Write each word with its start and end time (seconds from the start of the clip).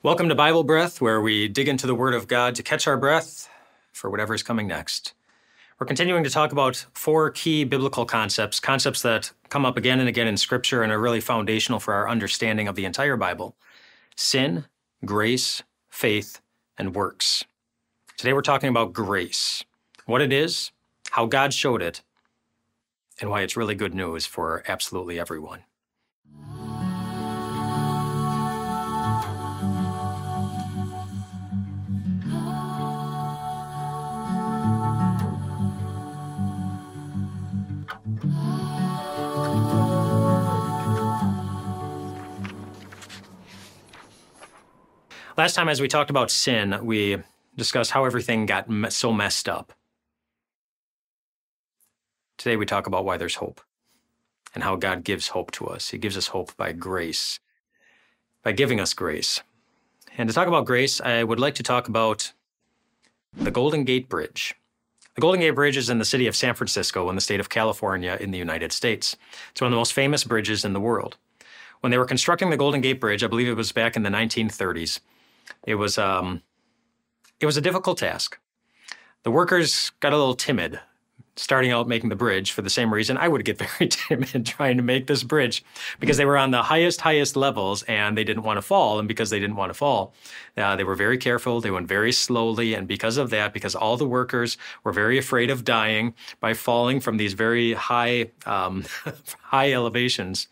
Welcome 0.00 0.28
to 0.28 0.36
Bible 0.36 0.62
Breath, 0.62 1.00
where 1.00 1.20
we 1.20 1.48
dig 1.48 1.66
into 1.66 1.88
the 1.88 1.94
Word 1.94 2.14
of 2.14 2.28
God 2.28 2.54
to 2.54 2.62
catch 2.62 2.86
our 2.86 2.96
breath 2.96 3.48
for 3.92 4.08
whatever 4.08 4.32
is 4.32 4.44
coming 4.44 4.68
next. 4.68 5.12
We're 5.76 5.88
continuing 5.88 6.22
to 6.22 6.30
talk 6.30 6.52
about 6.52 6.86
four 6.92 7.32
key 7.32 7.64
biblical 7.64 8.06
concepts, 8.06 8.60
concepts 8.60 9.02
that 9.02 9.32
come 9.48 9.66
up 9.66 9.76
again 9.76 9.98
and 9.98 10.08
again 10.08 10.28
in 10.28 10.36
Scripture 10.36 10.84
and 10.84 10.92
are 10.92 11.00
really 11.00 11.20
foundational 11.20 11.80
for 11.80 11.94
our 11.94 12.08
understanding 12.08 12.68
of 12.68 12.76
the 12.76 12.84
entire 12.84 13.16
Bible 13.16 13.56
sin, 14.14 14.66
grace, 15.04 15.64
faith, 15.88 16.40
and 16.78 16.94
works. 16.94 17.44
Today 18.16 18.32
we're 18.32 18.42
talking 18.42 18.68
about 18.68 18.92
grace 18.92 19.64
what 20.06 20.22
it 20.22 20.32
is, 20.32 20.70
how 21.10 21.26
God 21.26 21.52
showed 21.52 21.82
it, 21.82 22.02
and 23.20 23.30
why 23.30 23.42
it's 23.42 23.56
really 23.56 23.74
good 23.74 23.96
news 23.96 24.26
for 24.26 24.62
absolutely 24.68 25.18
everyone. 25.18 25.64
Last 45.38 45.54
time, 45.54 45.68
as 45.68 45.80
we 45.80 45.86
talked 45.86 46.10
about 46.10 46.32
sin, 46.32 46.80
we 46.82 47.18
discussed 47.54 47.92
how 47.92 48.04
everything 48.04 48.44
got 48.44 48.66
so 48.92 49.12
messed 49.12 49.48
up. 49.48 49.72
Today, 52.38 52.56
we 52.56 52.66
talk 52.66 52.88
about 52.88 53.04
why 53.04 53.16
there's 53.16 53.36
hope 53.36 53.60
and 54.52 54.64
how 54.64 54.74
God 54.74 55.04
gives 55.04 55.28
hope 55.28 55.52
to 55.52 55.68
us. 55.68 55.90
He 55.90 55.98
gives 55.98 56.16
us 56.16 56.26
hope 56.26 56.56
by 56.56 56.72
grace, 56.72 57.38
by 58.42 58.50
giving 58.50 58.80
us 58.80 58.94
grace. 58.94 59.40
And 60.16 60.28
to 60.28 60.34
talk 60.34 60.48
about 60.48 60.66
grace, 60.66 61.00
I 61.00 61.22
would 61.22 61.38
like 61.38 61.54
to 61.54 61.62
talk 61.62 61.86
about 61.86 62.32
the 63.32 63.52
Golden 63.52 63.84
Gate 63.84 64.08
Bridge. 64.08 64.56
The 65.14 65.20
Golden 65.20 65.40
Gate 65.40 65.52
Bridge 65.52 65.76
is 65.76 65.88
in 65.88 66.00
the 66.00 66.04
city 66.04 66.26
of 66.26 66.34
San 66.34 66.54
Francisco 66.54 67.08
in 67.08 67.14
the 67.14 67.20
state 67.20 67.38
of 67.38 67.48
California 67.48 68.18
in 68.20 68.32
the 68.32 68.38
United 68.38 68.72
States. 68.72 69.16
It's 69.52 69.60
one 69.60 69.68
of 69.68 69.72
the 69.72 69.78
most 69.78 69.92
famous 69.92 70.24
bridges 70.24 70.64
in 70.64 70.72
the 70.72 70.80
world. 70.80 71.16
When 71.78 71.92
they 71.92 71.98
were 71.98 72.06
constructing 72.06 72.50
the 72.50 72.56
Golden 72.56 72.80
Gate 72.80 72.98
Bridge, 72.98 73.22
I 73.22 73.28
believe 73.28 73.46
it 73.46 73.54
was 73.54 73.70
back 73.70 73.94
in 73.94 74.02
the 74.02 74.10
1930s, 74.10 74.98
it 75.66 75.76
was 75.76 75.98
um, 75.98 76.42
it 77.40 77.46
was 77.46 77.56
a 77.56 77.62
difficult 77.62 77.98
task. 77.98 78.38
The 79.22 79.30
workers 79.30 79.90
got 80.00 80.12
a 80.12 80.16
little 80.16 80.34
timid 80.34 80.80
starting 81.38 81.70
out 81.70 81.86
making 81.86 82.08
the 82.08 82.16
bridge 82.16 82.52
for 82.52 82.62
the 82.62 82.70
same 82.70 82.92
reason 82.92 83.16
I 83.16 83.28
would 83.28 83.44
get 83.44 83.58
very 83.78 83.88
timid 83.88 84.46
trying 84.46 84.76
to 84.76 84.82
make 84.82 85.06
this 85.06 85.22
bridge 85.22 85.64
because 86.00 86.16
they 86.16 86.24
were 86.24 86.36
on 86.36 86.50
the 86.50 86.62
highest, 86.62 87.00
highest 87.00 87.36
levels 87.36 87.82
and 87.84 88.16
they 88.16 88.24
didn't 88.24 88.42
want 88.42 88.56
to 88.58 88.62
fall. 88.62 88.98
And 88.98 89.08
because 89.08 89.30
they 89.30 89.38
didn't 89.38 89.56
want 89.56 89.70
to 89.70 89.74
fall, 89.74 90.14
uh, 90.56 90.76
they 90.76 90.84
were 90.84 90.94
very 90.94 91.18
careful. 91.18 91.60
They 91.60 91.70
went 91.70 91.88
very 91.88 92.12
slowly. 92.12 92.74
And 92.74 92.88
because 92.88 93.16
of 93.16 93.30
that, 93.30 93.52
because 93.52 93.74
all 93.74 93.96
the 93.96 94.08
workers 94.08 94.56
were 94.84 94.92
very 94.92 95.18
afraid 95.18 95.50
of 95.50 95.64
dying 95.64 96.14
by 96.40 96.54
falling 96.54 97.00
from 97.00 97.16
these 97.16 97.34
very 97.34 97.74
high, 97.74 98.30
um, 98.46 98.84
high 99.42 99.72
elevations, 99.72 100.48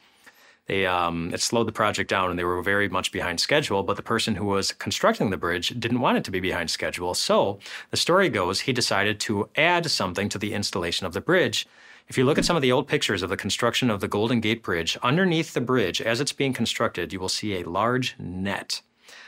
they 0.66 0.84
um, 0.84 1.32
it 1.32 1.40
slowed 1.40 1.68
the 1.68 1.72
project 1.72 2.10
down 2.10 2.30
and 2.30 2.38
they 2.38 2.44
were 2.44 2.62
very 2.62 2.88
much 2.88 3.12
behind 3.12 3.40
schedule 3.40 3.82
but 3.82 3.96
the 3.96 4.02
person 4.02 4.34
who 4.34 4.44
was 4.44 4.72
constructing 4.72 5.30
the 5.30 5.36
bridge 5.36 5.68
didn't 5.78 6.00
want 6.00 6.18
it 6.18 6.24
to 6.24 6.30
be 6.30 6.40
behind 6.40 6.70
schedule. 6.70 7.14
So 7.14 7.58
the 7.90 7.96
story 7.96 8.28
goes 8.28 8.60
he 8.60 8.72
decided 8.72 9.20
to 9.20 9.48
add 9.56 9.90
something 9.90 10.28
to 10.28 10.38
the 10.38 10.52
installation 10.52 11.06
of 11.06 11.12
the 11.12 11.20
bridge. 11.20 11.66
If 12.08 12.16
you 12.16 12.24
look 12.24 12.38
at 12.38 12.44
some 12.44 12.56
of 12.56 12.62
the 12.62 12.72
old 12.72 12.86
pictures 12.86 13.22
of 13.22 13.30
the 13.30 13.36
construction 13.36 13.90
of 13.90 14.00
the 14.00 14.08
golden 14.08 14.40
gate 14.40 14.62
bridge 14.62 14.96
underneath 15.02 15.54
the 15.54 15.60
bridge 15.60 16.00
as 16.00 16.20
it's 16.20 16.32
being 16.32 16.52
constructed 16.52 17.12
you 17.12 17.20
will 17.20 17.28
see 17.28 17.54
a 17.54 17.68
large 17.68 18.16
net 18.18 18.82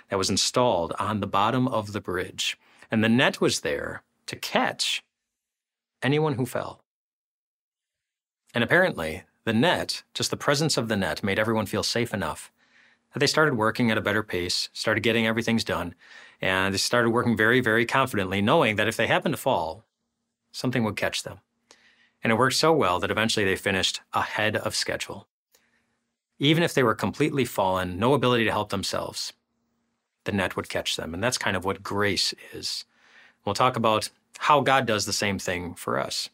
that 0.09 0.19
was 0.19 0.31
installed 0.31 0.93
on 0.99 1.21
the 1.21 1.27
bottom 1.27 1.69
of 1.69 1.93
the 1.93 2.01
bridge. 2.01 2.57
And 2.91 3.05
the 3.05 3.09
net 3.09 3.41
was 3.41 3.61
there 3.61 4.03
to 4.27 4.37
catch 4.37 5.03
anyone 6.03 6.35
who 6.35 6.47
fell. 6.47 6.81
And 8.55 8.65
apparently 8.65 9.25
the 9.49 9.55
net, 9.55 10.03
just 10.13 10.31
the 10.31 10.37
presence 10.37 10.77
of 10.77 10.89
the 10.89 10.97
net, 10.97 11.25
made 11.25 11.39
everyone 11.39 11.65
feel 11.65 11.83
safe 11.83 12.13
enough 12.13 12.53
that 13.13 13.21
they 13.21 13.27
started 13.27 13.55
working 13.55 13.91
at 13.91 13.97
a 13.97 14.03
better 14.03 14.23
pace, 14.23 14.69
started 14.75 15.03
getting 15.03 15.27
everything's 15.27 15.65
done, 15.65 15.95
and 16.43 16.75
they 16.75 16.79
started 16.79 17.09
working 17.09 17.35
very, 17.35 17.61
very 17.61 17.87
confidently, 17.87 18.43
knowing 18.43 18.77
that 18.77 18.89
if 18.89 18.99
they 18.99 19.07
happened 19.07 19.33
to 19.33 19.41
fall, 19.41 19.87
something 20.53 20.85
would 20.85 20.97
catch 20.97 21.23
them. 21.23 21.39
And 22.23 22.31
it 22.31 22.37
worked 22.37 22.57
so 22.57 22.75
well 22.75 23.01
that 23.01 23.11
eventually 23.11 23.47
they 23.47 23.57
finished 23.57 24.03
ahead 24.13 24.55
of 24.55 24.75
schedule. 24.75 25.27
Even 26.39 26.63
if 26.63 26.75
they 26.75 26.83
were 26.83 26.95
completely 26.95 27.47
fallen, 27.47 27.99
no 27.99 28.13
ability 28.13 28.45
to 28.45 28.53
help 28.53 28.69
themselves, 28.69 29.33
the 30.25 30.33
net 30.33 30.57
would 30.57 30.69
catch 30.69 30.97
them. 30.97 31.15
And 31.15 31.25
that's 31.25 31.39
kind 31.39 31.57
of 31.57 31.65
what 31.65 31.83
grace 31.83 32.35
is. 32.53 32.85
We'll 33.47 33.55
talk 33.55 33.77
about 33.77 34.11
how 34.41 34.61
God 34.61 34.85
does 34.85 35.07
the 35.07 35.13
same 35.15 35.39
thing 35.39 35.75
for 35.75 35.99
us. 35.99 36.29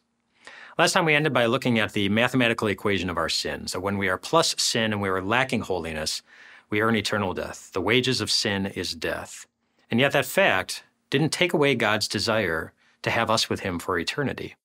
Last 0.77 0.91
time 0.91 1.05
we 1.05 1.15
ended 1.15 1.31
by 1.31 1.45
looking 1.45 1.79
at 1.79 1.93
the 1.93 2.09
mathematical 2.09 2.67
equation 2.67 3.09
of 3.09 3.17
our 3.17 3.29
sin. 3.29 3.67
So 3.67 3.79
when 3.79 3.97
we 3.97 4.09
are 4.09 4.17
plus 4.17 4.53
sin 4.57 4.91
and 4.91 5.01
we 5.01 5.07
are 5.07 5.21
lacking 5.21 5.61
holiness, 5.61 6.21
we 6.69 6.81
earn 6.81 6.97
eternal 6.97 7.33
death. 7.33 7.71
The 7.71 7.79
wages 7.79 8.19
of 8.19 8.29
sin 8.29 8.65
is 8.65 8.93
death. 8.93 9.47
And 9.89 10.01
yet 10.01 10.11
that 10.11 10.25
fact 10.25 10.83
didn't 11.09 11.31
take 11.31 11.53
away 11.53 11.75
God's 11.75 12.09
desire 12.09 12.73
to 13.03 13.09
have 13.09 13.29
us 13.29 13.49
with 13.49 13.61
him 13.61 13.79
for 13.79 13.97
eternity. 13.97 14.55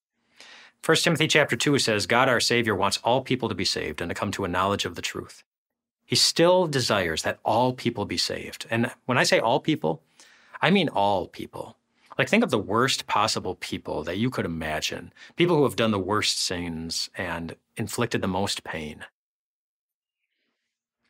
1 0.84 0.96
Timothy 0.96 1.28
chapter 1.28 1.54
2 1.54 1.78
says, 1.78 2.06
God 2.06 2.28
our 2.28 2.40
Savior 2.40 2.74
wants 2.74 2.98
all 3.04 3.20
people 3.20 3.48
to 3.48 3.54
be 3.54 3.64
saved 3.64 4.00
and 4.00 4.08
to 4.08 4.14
come 4.14 4.32
to 4.32 4.44
a 4.44 4.48
knowledge 4.48 4.84
of 4.84 4.96
the 4.96 5.02
truth. 5.02 5.44
He 6.04 6.16
still 6.16 6.66
desires 6.66 7.22
that 7.22 7.38
all 7.44 7.72
people 7.72 8.04
be 8.04 8.16
saved. 8.16 8.66
And 8.68 8.90
when 9.06 9.16
I 9.16 9.22
say 9.22 9.38
all 9.38 9.60
people, 9.60 10.02
I 10.60 10.70
mean 10.70 10.88
all 10.88 11.28
people. 11.28 11.76
Like, 12.20 12.28
think 12.28 12.44
of 12.44 12.50
the 12.50 12.58
worst 12.58 13.06
possible 13.06 13.54
people 13.54 14.04
that 14.04 14.18
you 14.18 14.28
could 14.28 14.44
imagine 14.44 15.10
people 15.36 15.56
who 15.56 15.62
have 15.62 15.74
done 15.74 15.90
the 15.90 15.98
worst 15.98 16.38
sins 16.38 17.08
and 17.16 17.56
inflicted 17.78 18.20
the 18.20 18.28
most 18.28 18.62
pain. 18.62 19.06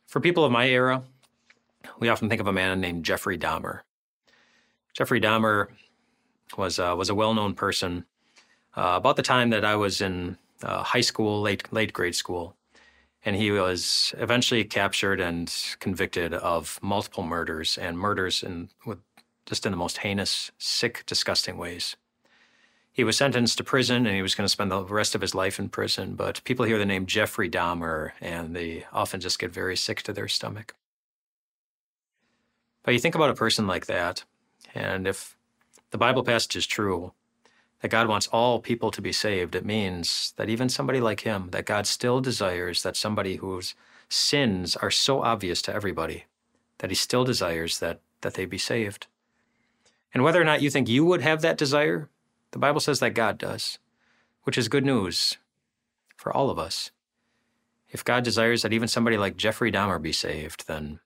For 0.06 0.20
people 0.20 0.44
of 0.44 0.52
my 0.52 0.68
era, 0.68 1.02
we 1.98 2.08
often 2.08 2.28
think 2.28 2.40
of 2.40 2.46
a 2.46 2.52
man 2.52 2.80
named 2.80 3.04
Jeffrey 3.04 3.36
Dahmer. 3.36 3.80
Jeffrey 4.94 5.20
Dahmer 5.20 5.70
was, 6.56 6.78
uh, 6.78 6.94
was 6.96 7.10
a 7.10 7.14
well 7.16 7.34
known 7.34 7.54
person 7.54 8.04
uh, 8.76 8.94
about 8.94 9.16
the 9.16 9.22
time 9.24 9.50
that 9.50 9.64
I 9.64 9.74
was 9.74 10.00
in 10.00 10.38
uh, 10.62 10.84
high 10.84 11.00
school, 11.00 11.40
late, 11.40 11.72
late 11.72 11.92
grade 11.92 12.14
school. 12.14 12.54
And 13.24 13.34
he 13.34 13.50
was 13.50 14.14
eventually 14.16 14.62
captured 14.62 15.18
and 15.18 15.52
convicted 15.80 16.34
of 16.34 16.78
multiple 16.82 17.24
murders 17.24 17.76
and 17.78 17.98
murders 17.98 18.44
in, 18.44 18.68
with 18.86 19.00
just 19.46 19.66
in 19.66 19.72
the 19.72 19.78
most 19.78 19.98
heinous, 19.98 20.50
sick, 20.58 21.04
disgusting 21.06 21.56
ways. 21.56 21.96
He 22.92 23.04
was 23.04 23.16
sentenced 23.16 23.58
to 23.58 23.64
prison 23.64 24.06
and 24.06 24.14
he 24.14 24.22
was 24.22 24.34
going 24.34 24.44
to 24.44 24.48
spend 24.48 24.70
the 24.70 24.84
rest 24.84 25.14
of 25.14 25.20
his 25.20 25.34
life 25.34 25.58
in 25.58 25.68
prison, 25.68 26.14
but 26.16 26.42
people 26.44 26.66
hear 26.66 26.78
the 26.78 26.84
name 26.84 27.06
Jeffrey 27.06 27.48
Dahmer 27.48 28.12
and 28.20 28.54
they 28.54 28.84
often 28.92 29.20
just 29.20 29.38
get 29.38 29.52
very 29.52 29.76
sick 29.76 30.02
to 30.02 30.12
their 30.12 30.28
stomach. 30.28 30.74
But 32.82 32.94
you 32.94 33.00
think 33.00 33.14
about 33.14 33.30
a 33.30 33.34
person 33.34 33.66
like 33.66 33.86
that, 33.86 34.24
and 34.74 35.06
if 35.06 35.36
the 35.90 35.98
Bible 35.98 36.24
passage 36.24 36.56
is 36.56 36.66
true, 36.66 37.12
that 37.80 37.90
God 37.90 38.08
wants 38.08 38.26
all 38.28 38.60
people 38.60 38.90
to 38.90 39.02
be 39.02 39.12
saved, 39.12 39.54
it 39.54 39.64
means 39.64 40.34
that 40.36 40.48
even 40.48 40.68
somebody 40.68 41.00
like 41.00 41.20
him, 41.20 41.48
that 41.50 41.66
God 41.66 41.86
still 41.86 42.20
desires 42.20 42.82
that 42.82 42.96
somebody 42.96 43.36
whose 43.36 43.74
sins 44.08 44.76
are 44.76 44.90
so 44.90 45.22
obvious 45.22 45.62
to 45.62 45.74
everybody, 45.74 46.24
that 46.78 46.90
he 46.90 46.96
still 46.96 47.24
desires 47.24 47.78
that, 47.78 48.00
that 48.20 48.34
they 48.34 48.44
be 48.44 48.58
saved. 48.58 49.06
And 50.12 50.22
whether 50.22 50.40
or 50.40 50.44
not 50.44 50.62
you 50.62 50.70
think 50.70 50.88
you 50.88 51.04
would 51.04 51.22
have 51.22 51.40
that 51.42 51.58
desire, 51.58 52.08
the 52.50 52.58
Bible 52.58 52.80
says 52.80 53.00
that 53.00 53.14
God 53.14 53.38
does, 53.38 53.78
which 54.42 54.58
is 54.58 54.68
good 54.68 54.84
news 54.84 55.36
for 56.16 56.32
all 56.32 56.50
of 56.50 56.58
us. 56.58 56.90
If 57.88 58.04
God 58.04 58.24
desires 58.24 58.62
that 58.62 58.72
even 58.72 58.88
somebody 58.88 59.16
like 59.16 59.36
Jeffrey 59.36 59.72
Dahmer 59.72 60.00
be 60.00 60.12
saved, 60.12 60.66
then 60.66 61.00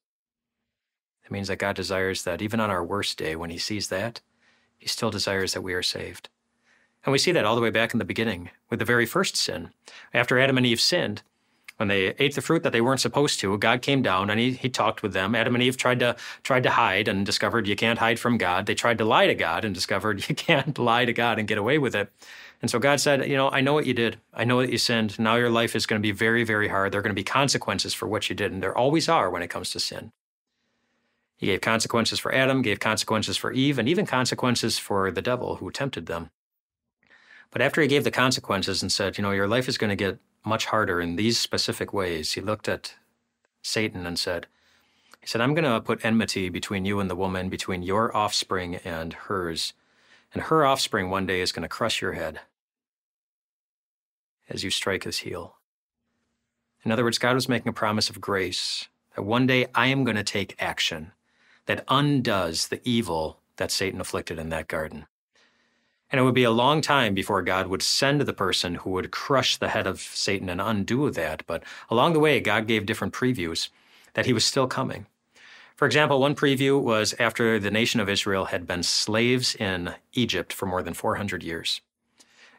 it 1.25 1.31
means 1.31 1.49
that 1.49 1.59
God 1.59 1.77
desires 1.77 2.25
that 2.25 2.43
even 2.43 2.61
on 2.61 2.71
our 2.71 2.85
worst 2.85 3.17
day, 3.19 3.37
when 3.37 3.51
he 3.51 3.59
sees 3.59 3.89
that, 3.89 4.21
he 4.77 4.89
still 4.89 5.11
desires 5.11 5.55
that 5.55 5.63
we 5.63 5.73
are 5.73 5.83
saved. 5.83 6.29
And 7.05 7.13
we 7.13 7.19
see 7.19 7.33
that 7.33 7.45
all 7.45 7.57
the 7.57 7.63
way 7.63 7.71
back 7.71 7.93
in 7.93 7.99
the 7.99 8.05
beginning 8.05 8.51
with 8.71 8.79
the 8.79 8.85
very 8.85 9.07
first 9.07 9.37
sin. 9.37 9.71
After 10.13 10.39
Adam 10.39 10.59
and 10.59 10.67
Eve 10.67 10.81
sinned, 10.81 11.23
when 11.77 11.89
they 11.89 12.15
ate 12.19 12.35
the 12.35 12.41
fruit 12.41 12.63
that 12.63 12.73
they 12.73 12.81
weren't 12.81 13.01
supposed 13.01 13.41
to, 13.41 13.59
God 13.59 13.83
came 13.83 14.01
down 14.03 14.31
and 14.31 14.39
he, 14.39 14.53
he 14.53 14.69
talked 14.69 15.03
with 15.03 15.13
them. 15.13 15.35
Adam 15.35 15.55
and 15.55 15.63
Eve 15.63 15.77
tried 15.77 15.99
to 16.01 16.17
tried 16.43 16.63
to 16.63 16.71
hide 16.71 17.09
and 17.09 17.27
discovered 17.27 17.67
you 17.67 17.77
can't 17.77 17.99
hide 17.99 18.21
from 18.21 18.39
God. 18.39 18.67
They 18.67 18.75
tried 18.75 18.99
to 18.99 19.05
lie 19.05 19.27
to 19.27 19.35
God 19.35 19.65
and 19.65 19.75
discovered 19.75 20.27
you 20.29 20.35
can't 20.35 20.79
lie 20.79 21.05
to 21.05 21.13
God 21.13 21.39
and 21.39 21.49
get 21.49 21.59
away 21.59 21.79
with 21.79 21.95
it. 21.95 22.13
And 22.63 22.71
so 22.71 22.79
God 22.79 23.01
said, 23.01 23.29
you 23.29 23.37
know, 23.37 23.51
I 23.51 23.61
know 23.61 23.75
what 23.75 23.87
you 23.87 23.93
did. 23.93 24.19
I 24.33 24.45
know 24.45 24.61
that 24.63 24.71
you 24.71 24.79
sinned. 24.79 25.19
Now 25.19 25.35
your 25.35 25.51
life 25.51 25.77
is 25.77 25.85
going 25.85 26.01
to 26.01 26.07
be 26.07 26.13
very, 26.13 26.45
very 26.45 26.69
hard. 26.69 26.93
There 26.93 26.99
are 27.01 27.03
going 27.03 27.11
to 27.11 27.15
be 27.15 27.25
consequences 27.25 27.93
for 27.93 28.09
what 28.09 28.31
you 28.31 28.37
did, 28.37 28.53
and 28.53 28.63
there 28.63 28.77
always 28.77 29.09
are 29.09 29.29
when 29.29 29.43
it 29.43 29.51
comes 29.51 29.71
to 29.73 29.81
sin. 29.81 30.13
He 31.37 31.47
gave 31.47 31.61
consequences 31.61 32.19
for 32.19 32.35
Adam, 32.35 32.63
gave 32.63 32.81
consequences 32.81 33.37
for 33.37 33.53
Eve, 33.53 33.79
and 33.79 33.87
even 33.87 34.07
consequences 34.07 34.79
for 34.79 35.11
the 35.11 35.21
devil 35.21 35.57
who 35.57 35.71
tempted 35.71 36.07
them. 36.07 36.31
But 37.51 37.61
after 37.61 37.83
he 37.83 37.89
gave 37.89 38.05
the 38.05 38.11
consequences 38.11 38.81
and 38.81 38.91
said, 38.91 39.19
you 39.19 39.23
know, 39.23 39.33
your 39.33 39.47
life 39.47 39.69
is 39.69 39.77
going 39.77 39.91
to 39.91 39.97
get 39.97 40.19
much 40.45 40.67
harder 40.67 41.01
in 41.01 41.17
these 41.17 41.39
specific 41.39 41.93
ways. 41.93 42.33
He 42.33 42.41
looked 42.41 42.69
at 42.69 42.95
Satan 43.63 44.07
and 44.07 44.19
said, 44.19 44.47
He 45.21 45.27
said, 45.27 45.41
I'm 45.41 45.55
going 45.55 45.65
to 45.65 45.81
put 45.81 46.05
enmity 46.05 46.49
between 46.49 46.85
you 46.85 47.01
and 47.01 47.11
the 47.11 47.17
woman, 47.17 47.49
between 47.49 47.83
your 47.83 48.15
offspring 48.17 48.77
and 48.77 49.13
hers. 49.13 49.73
And 50.33 50.45
her 50.45 50.67
offspring 50.67 51.11
one 51.11 51.27
day 51.27 51.41
is 51.41 51.53
going 51.53 51.63
to 51.63 51.69
crush 51.69 52.03
your 52.03 52.13
head 52.13 52.41
as 54.49 54.63
you 54.63 54.71
strike 54.71 55.05
his 55.05 55.19
heel. 55.19 55.57
In 56.85 56.93
other 56.93 57.05
words, 57.05 57.19
God 57.19 57.35
was 57.35 57.49
making 57.49 57.71
a 57.71 57.73
promise 57.73 58.11
of 58.11 58.21
grace 58.21 58.89
that 59.17 59.23
one 59.23 59.47
day 59.47 59.67
I 59.75 59.87
am 59.87 60.05
going 60.05 60.17
to 60.17 60.25
take 60.25 60.57
action 60.59 61.13
that 61.67 61.85
undoes 61.89 62.69
the 62.69 62.81
evil 62.85 63.41
that 63.57 63.71
Satan 63.71 64.01
afflicted 64.01 64.39
in 64.39 64.51
that 64.51 64.69
garden. 64.69 65.07
And 66.15 66.21
it 66.21 66.23
would 66.23 66.33
be 66.33 66.45
a 66.45 66.53
long 66.53 66.81
time 66.81 67.13
before 67.13 67.43
God 67.43 67.67
would 67.67 67.83
send 67.83 68.21
the 68.21 68.33
person 68.33 68.77
who 68.77 68.91
would 68.91 69.11
crush 69.11 69.57
the 69.57 69.71
head 69.71 69.89
of 69.89 70.01
Satan 70.01 70.49
and 70.49 70.61
undo 70.61 71.11
that. 71.11 71.43
But 71.45 71.65
along 71.91 72.13
the 72.13 72.21
way, 72.21 72.39
God 72.39 72.69
gave 72.69 72.87
different 72.87 73.13
previews 73.13 73.69
that 74.13 74.25
he 74.25 74.33
was 74.33 74.45
still 74.45 74.69
coming. 74.69 75.07
For 75.75 75.87
example, 75.87 76.21
one 76.21 76.37
preview 76.37 76.81
was 76.81 77.17
after 77.19 77.59
the 77.59 77.73
nation 77.73 77.99
of 77.99 78.09
Israel 78.09 78.45
had 78.45 78.65
been 78.65 78.85
slaves 78.85 79.57
in 79.57 79.93
Egypt 80.13 80.53
for 80.53 80.67
more 80.67 80.85
than 80.85 80.95
400 80.95 81.43
years. 81.43 81.81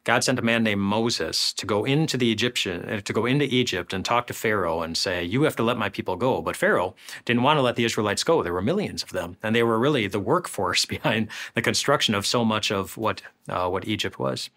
God 0.06 0.24
sent 0.24 0.40
a 0.40 0.44
man 0.44 0.64
named 0.64 0.82
Moses 0.82 1.52
to 1.54 1.66
go 1.66 1.84
into 1.84 2.16
the 2.16 2.32
Egyptian 2.32 2.88
uh, 2.88 3.02
to 3.02 3.12
go 3.12 3.26
into 3.26 3.46
Egypt 3.46 3.92
and 3.92 4.06
talk 4.06 4.28
to 4.28 4.34
Pharaoh 4.34 4.82
and 4.82 4.96
say, 4.96 5.24
"You 5.24 5.42
have 5.44 5.56
to 5.58 5.64
let 5.64 5.78
my 5.78 5.90
people 5.90 6.16
go." 6.16 6.42
But 6.42 6.56
Pharaoh 6.56 6.96
didn't 7.26 7.44
want 7.44 7.58
to 7.58 7.62
let 7.62 7.76
the 7.76 7.84
Israelites 7.84 8.24
go. 8.24 8.42
There 8.42 8.54
were 8.54 8.62
millions 8.62 9.04
of 9.04 9.10
them, 9.10 9.36
and 9.44 9.56
they 9.56 9.64
were 9.64 9.80
really 9.80 10.08
the 10.08 10.20
workforce 10.20 10.86
behind 10.96 11.28
the 11.56 11.62
construction 11.62 12.16
of 12.16 12.26
so 12.26 12.46
much 12.46 12.72
of 12.72 12.98
what 12.98 13.22
uh, 13.50 13.68
what 13.68 13.88
Egypt 13.88 14.18
was. 14.20 14.50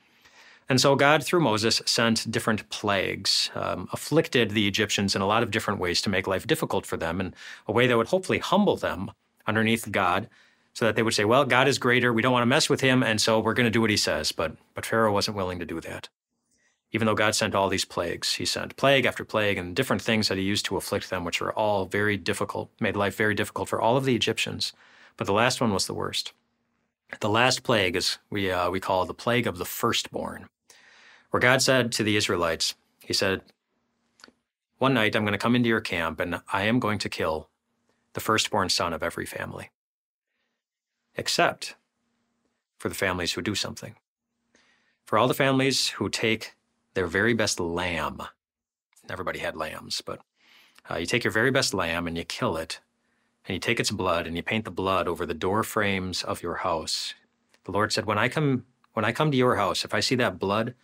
And 0.68 0.78
so 0.78 0.94
God, 0.96 1.24
through 1.24 1.40
Moses, 1.40 1.80
sent 1.86 2.30
different 2.30 2.68
plagues, 2.68 3.50
um, 3.54 3.88
afflicted 3.90 4.50
the 4.50 4.68
Egyptians 4.68 5.16
in 5.16 5.22
a 5.22 5.26
lot 5.26 5.42
of 5.42 5.50
different 5.50 5.80
ways 5.80 6.02
to 6.02 6.10
make 6.10 6.26
life 6.26 6.46
difficult 6.46 6.84
for 6.84 6.98
them 6.98 7.22
in 7.22 7.34
a 7.66 7.72
way 7.72 7.86
that 7.86 7.96
would 7.96 8.08
hopefully 8.08 8.38
humble 8.38 8.76
them 8.76 9.10
underneath 9.46 9.90
God 9.90 10.28
so 10.74 10.84
that 10.84 10.94
they 10.94 11.02
would 11.02 11.14
say, 11.14 11.24
well, 11.24 11.44
God 11.44 11.66
is 11.66 11.78
greater. 11.78 12.12
We 12.12 12.22
don't 12.22 12.32
want 12.32 12.42
to 12.42 12.46
mess 12.46 12.70
with 12.70 12.80
him. 12.80 13.02
And 13.02 13.20
so 13.20 13.40
we're 13.40 13.54
going 13.54 13.66
to 13.66 13.70
do 13.70 13.80
what 13.80 13.90
he 13.90 13.96
says. 13.96 14.30
But, 14.30 14.52
but 14.74 14.86
Pharaoh 14.86 15.12
wasn't 15.12 15.36
willing 15.36 15.58
to 15.58 15.66
do 15.66 15.80
that. 15.80 16.08
Even 16.92 17.06
though 17.06 17.14
God 17.14 17.34
sent 17.34 17.54
all 17.54 17.68
these 17.68 17.84
plagues, 17.84 18.34
he 18.34 18.44
sent 18.44 18.76
plague 18.76 19.04
after 19.04 19.24
plague 19.24 19.58
and 19.58 19.76
different 19.76 20.00
things 20.00 20.28
that 20.28 20.38
he 20.38 20.44
used 20.44 20.64
to 20.66 20.76
afflict 20.76 21.10
them, 21.10 21.24
which 21.24 21.40
were 21.40 21.52
all 21.52 21.84
very 21.84 22.16
difficult, 22.16 22.70
made 22.80 22.96
life 22.96 23.16
very 23.16 23.34
difficult 23.34 23.68
for 23.68 23.80
all 23.80 23.96
of 23.96 24.04
the 24.04 24.14
Egyptians. 24.14 24.72
But 25.16 25.26
the 25.26 25.32
last 25.32 25.60
one 25.60 25.72
was 25.72 25.86
the 25.86 25.94
worst. 25.94 26.32
The 27.20 27.28
last 27.28 27.62
plague 27.62 27.96
is 27.96 28.18
we, 28.30 28.50
uh, 28.50 28.70
we 28.70 28.80
call 28.80 29.04
the 29.04 29.14
plague 29.14 29.46
of 29.46 29.58
the 29.58 29.64
firstborn, 29.64 30.48
where 31.30 31.40
God 31.40 31.60
said 31.60 31.92
to 31.92 32.02
the 32.02 32.16
Israelites, 32.16 32.74
He 33.00 33.12
said, 33.12 33.42
One 34.78 34.94
night 34.94 35.16
I'm 35.16 35.24
going 35.24 35.32
to 35.32 35.38
come 35.38 35.56
into 35.56 35.68
your 35.68 35.80
camp 35.80 36.20
and 36.20 36.40
I 36.52 36.62
am 36.62 36.78
going 36.78 36.98
to 37.00 37.08
kill 37.08 37.48
the 38.12 38.20
firstborn 38.20 38.68
son 38.68 38.92
of 38.92 39.02
every 39.02 39.26
family 39.26 39.70
except 41.16 41.74
for 42.78 42.88
the 42.88 42.94
families 42.94 43.32
who 43.32 43.42
do 43.42 43.54
something. 43.54 43.96
For 45.04 45.18
all 45.18 45.28
the 45.28 45.34
families 45.34 45.88
who 45.88 46.08
take 46.08 46.54
their 46.94 47.06
very 47.06 47.34
best 47.34 47.58
lamb, 47.58 48.22
everybody 49.08 49.38
had 49.38 49.56
lambs, 49.56 50.02
but 50.04 50.20
uh, 50.90 50.96
you 50.96 51.06
take 51.06 51.24
your 51.24 51.32
very 51.32 51.50
best 51.50 51.74
lamb 51.74 52.06
and 52.06 52.16
you 52.16 52.24
kill 52.24 52.56
it, 52.56 52.80
and 53.46 53.54
you 53.54 53.60
take 53.60 53.80
its 53.80 53.90
blood 53.90 54.26
and 54.26 54.36
you 54.36 54.42
paint 54.42 54.64
the 54.64 54.70
blood 54.70 55.08
over 55.08 55.24
the 55.24 55.34
door 55.34 55.62
frames 55.62 56.22
of 56.22 56.42
your 56.42 56.56
house. 56.56 57.14
The 57.64 57.72
Lord 57.72 57.92
said, 57.92 58.06
When 58.06 58.18
I 58.18 58.28
come, 58.28 58.64
when 58.92 59.04
I 59.04 59.12
come 59.12 59.30
to 59.30 59.36
your 59.36 59.56
house, 59.56 59.84
if 59.84 59.94
I 59.94 60.00
see 60.00 60.14
that 60.16 60.38
blood 60.38 60.74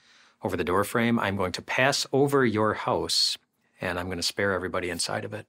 over 0.42 0.56
the 0.56 0.64
door 0.64 0.84
frame, 0.84 1.18
I'm 1.18 1.36
going 1.36 1.52
to 1.52 1.62
pass 1.62 2.06
over 2.12 2.44
your 2.44 2.74
house 2.74 3.36
and 3.80 3.98
I'm 3.98 4.06
going 4.06 4.18
to 4.18 4.22
spare 4.22 4.52
everybody 4.52 4.90
inside 4.90 5.24
of 5.24 5.34
it. 5.34 5.46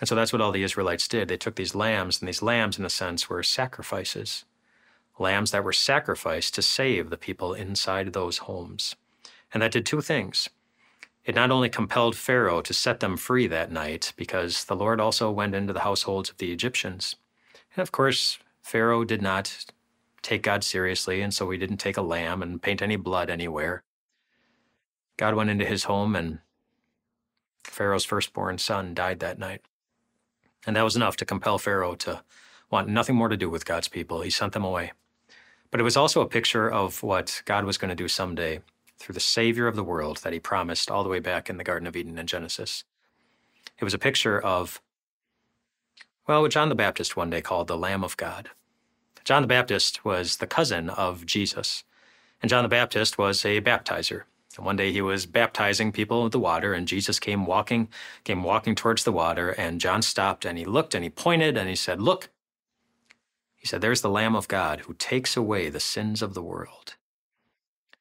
And 0.00 0.08
so 0.08 0.14
that's 0.14 0.32
what 0.32 0.42
all 0.42 0.52
the 0.52 0.64
Israelites 0.64 1.06
did. 1.06 1.28
They 1.28 1.36
took 1.36 1.54
these 1.54 1.74
lambs, 1.74 2.20
and 2.20 2.28
these 2.28 2.42
lambs, 2.42 2.78
in 2.78 2.84
a 2.84 2.90
sense, 2.90 3.28
were 3.28 3.42
sacrifices. 3.42 4.44
Lambs 5.18 5.52
that 5.52 5.62
were 5.62 5.72
sacrificed 5.72 6.54
to 6.54 6.62
save 6.62 7.10
the 7.10 7.16
people 7.16 7.54
inside 7.54 8.12
those 8.12 8.38
homes. 8.38 8.96
And 9.52 9.62
that 9.62 9.70
did 9.70 9.86
two 9.86 10.00
things. 10.00 10.50
It 11.24 11.34
not 11.34 11.50
only 11.50 11.68
compelled 11.68 12.16
Pharaoh 12.16 12.60
to 12.60 12.74
set 12.74 13.00
them 13.00 13.16
free 13.16 13.46
that 13.46 13.70
night, 13.70 14.12
because 14.16 14.64
the 14.64 14.76
Lord 14.76 15.00
also 15.00 15.30
went 15.30 15.54
into 15.54 15.72
the 15.72 15.80
households 15.80 16.28
of 16.28 16.38
the 16.38 16.52
Egyptians. 16.52 17.16
And 17.76 17.82
of 17.82 17.92
course, 17.92 18.38
Pharaoh 18.62 19.04
did 19.04 19.22
not 19.22 19.66
take 20.22 20.42
God 20.42 20.64
seriously, 20.64 21.20
and 21.20 21.32
so 21.32 21.48
he 21.50 21.58
didn't 21.58 21.76
take 21.78 21.96
a 21.96 22.02
lamb 22.02 22.42
and 22.42 22.60
paint 22.60 22.82
any 22.82 22.96
blood 22.96 23.30
anywhere. 23.30 23.84
God 25.16 25.34
went 25.34 25.50
into 25.50 25.64
his 25.64 25.84
home, 25.84 26.16
and 26.16 26.40
Pharaoh's 27.62 28.04
firstborn 28.04 28.58
son 28.58 28.94
died 28.94 29.20
that 29.20 29.38
night. 29.38 29.62
And 30.66 30.76
that 30.76 30.82
was 30.82 30.96
enough 30.96 31.16
to 31.18 31.24
compel 31.24 31.58
Pharaoh 31.58 31.94
to 31.96 32.22
want 32.70 32.88
nothing 32.88 33.16
more 33.16 33.28
to 33.28 33.36
do 33.36 33.50
with 33.50 33.64
God's 33.64 33.88
people. 33.88 34.22
He 34.22 34.30
sent 34.30 34.52
them 34.52 34.64
away. 34.64 34.92
But 35.70 35.80
it 35.80 35.84
was 35.84 35.96
also 35.96 36.20
a 36.20 36.28
picture 36.28 36.70
of 36.70 37.02
what 37.02 37.42
God 37.44 37.64
was 37.64 37.78
going 37.78 37.88
to 37.88 37.94
do 37.94 38.08
someday 38.08 38.60
through 38.98 39.14
the 39.14 39.20
Savior 39.20 39.66
of 39.66 39.76
the 39.76 39.84
world 39.84 40.18
that 40.18 40.32
he 40.32 40.40
promised 40.40 40.90
all 40.90 41.02
the 41.02 41.08
way 41.08 41.20
back 41.20 41.50
in 41.50 41.56
the 41.56 41.64
Garden 41.64 41.86
of 41.86 41.96
Eden 41.96 42.18
in 42.18 42.26
Genesis. 42.26 42.84
It 43.78 43.84
was 43.84 43.94
a 43.94 43.98
picture 43.98 44.40
of, 44.40 44.80
well, 46.26 46.42
what 46.42 46.52
John 46.52 46.68
the 46.68 46.74
Baptist 46.74 47.16
one 47.16 47.30
day 47.30 47.40
called 47.40 47.66
the 47.66 47.76
Lamb 47.76 48.04
of 48.04 48.16
God. 48.16 48.50
John 49.24 49.42
the 49.42 49.48
Baptist 49.48 50.04
was 50.04 50.36
the 50.36 50.46
cousin 50.46 50.90
of 50.90 51.26
Jesus, 51.26 51.82
and 52.40 52.48
John 52.48 52.62
the 52.62 52.68
Baptist 52.68 53.18
was 53.18 53.44
a 53.44 53.60
baptizer. 53.60 54.22
And 54.56 54.66
one 54.66 54.76
day 54.76 54.92
he 54.92 55.00
was 55.00 55.26
baptizing 55.26 55.92
people 55.92 56.22
with 56.22 56.32
the 56.32 56.38
water, 56.38 56.74
and 56.74 56.88
Jesus 56.88 57.18
came 57.18 57.46
walking, 57.46 57.88
came 58.24 58.42
walking 58.42 58.74
towards 58.74 59.04
the 59.04 59.12
water, 59.12 59.50
and 59.50 59.80
John 59.80 60.02
stopped 60.02 60.44
and 60.44 60.58
he 60.58 60.64
looked 60.64 60.94
and 60.94 61.02
he 61.02 61.10
pointed 61.10 61.56
and 61.56 61.68
he 61.68 61.76
said, 61.76 62.00
Look. 62.00 62.30
He 63.56 63.66
said, 63.66 63.80
There's 63.80 64.02
the 64.02 64.10
Lamb 64.10 64.36
of 64.36 64.48
God 64.48 64.80
who 64.80 64.94
takes 64.94 65.36
away 65.36 65.68
the 65.68 65.80
sins 65.80 66.22
of 66.22 66.34
the 66.34 66.42
world. 66.42 66.94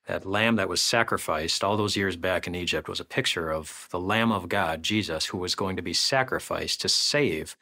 That 0.08 0.26
lamb 0.26 0.58
that 0.58 0.68
was 0.68 0.82
sacrificed 0.82 1.64
all 1.64 1.78
those 1.78 1.96
years 1.96 2.18
back 2.18 2.46
in 2.46 2.56
Egypt 2.56 2.90
was 2.90 3.00
a 3.00 3.06
picture 3.06 3.50
of 3.50 3.88
the 3.92 4.00
Lamb 4.00 4.34
of 4.34 4.50
God, 4.50 4.84
Jesus, 4.84 5.28
who 5.28 5.38
was 5.38 5.56
going 5.56 5.78
to 5.78 5.82
be 5.82 5.94
sacrificed 5.94 6.82
to 6.82 6.90
save 6.90 7.56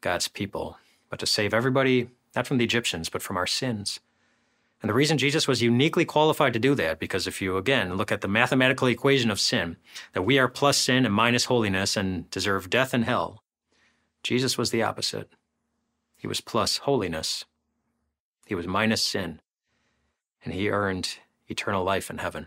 God's 0.00 0.26
people, 0.26 0.78
but 1.08 1.20
to 1.20 1.26
save 1.26 1.54
everybody, 1.54 2.08
not 2.34 2.48
from 2.48 2.58
the 2.58 2.64
Egyptians, 2.64 3.08
but 3.08 3.22
from 3.22 3.36
our 3.36 3.46
sins. 3.46 4.00
And 4.80 4.88
the 4.88 4.94
reason 4.94 5.18
Jesus 5.18 5.48
was 5.48 5.60
uniquely 5.60 6.04
qualified 6.04 6.52
to 6.52 6.60
do 6.60 6.74
that, 6.76 7.00
because 7.00 7.26
if 7.26 7.42
you 7.42 7.56
again 7.56 7.96
look 7.96 8.12
at 8.12 8.20
the 8.20 8.28
mathematical 8.28 8.86
equation 8.86 9.30
of 9.30 9.40
sin, 9.40 9.76
that 10.12 10.22
we 10.22 10.38
are 10.38 10.46
plus 10.46 10.76
sin 10.76 11.04
and 11.04 11.12
minus 11.12 11.46
holiness 11.46 11.96
and 11.96 12.30
deserve 12.30 12.70
death 12.70 12.94
and 12.94 13.04
hell, 13.04 13.42
Jesus 14.22 14.56
was 14.56 14.70
the 14.70 14.82
opposite. 14.82 15.30
He 16.16 16.28
was 16.28 16.40
plus 16.40 16.78
holiness, 16.78 17.44
he 18.46 18.54
was 18.54 18.66
minus 18.66 19.02
sin, 19.02 19.40
and 20.44 20.54
he 20.54 20.70
earned 20.70 21.18
eternal 21.48 21.84
life 21.84 22.08
in 22.08 22.18
heaven. 22.18 22.46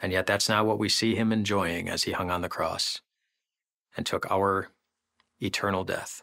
And 0.00 0.12
yet, 0.12 0.26
that's 0.26 0.48
not 0.48 0.66
what 0.66 0.78
we 0.78 0.88
see 0.88 1.14
him 1.16 1.32
enjoying 1.32 1.88
as 1.88 2.04
he 2.04 2.12
hung 2.12 2.30
on 2.30 2.42
the 2.42 2.48
cross 2.48 3.00
and 3.96 4.06
took 4.06 4.30
our 4.30 4.68
eternal 5.40 5.84
death. 5.84 6.22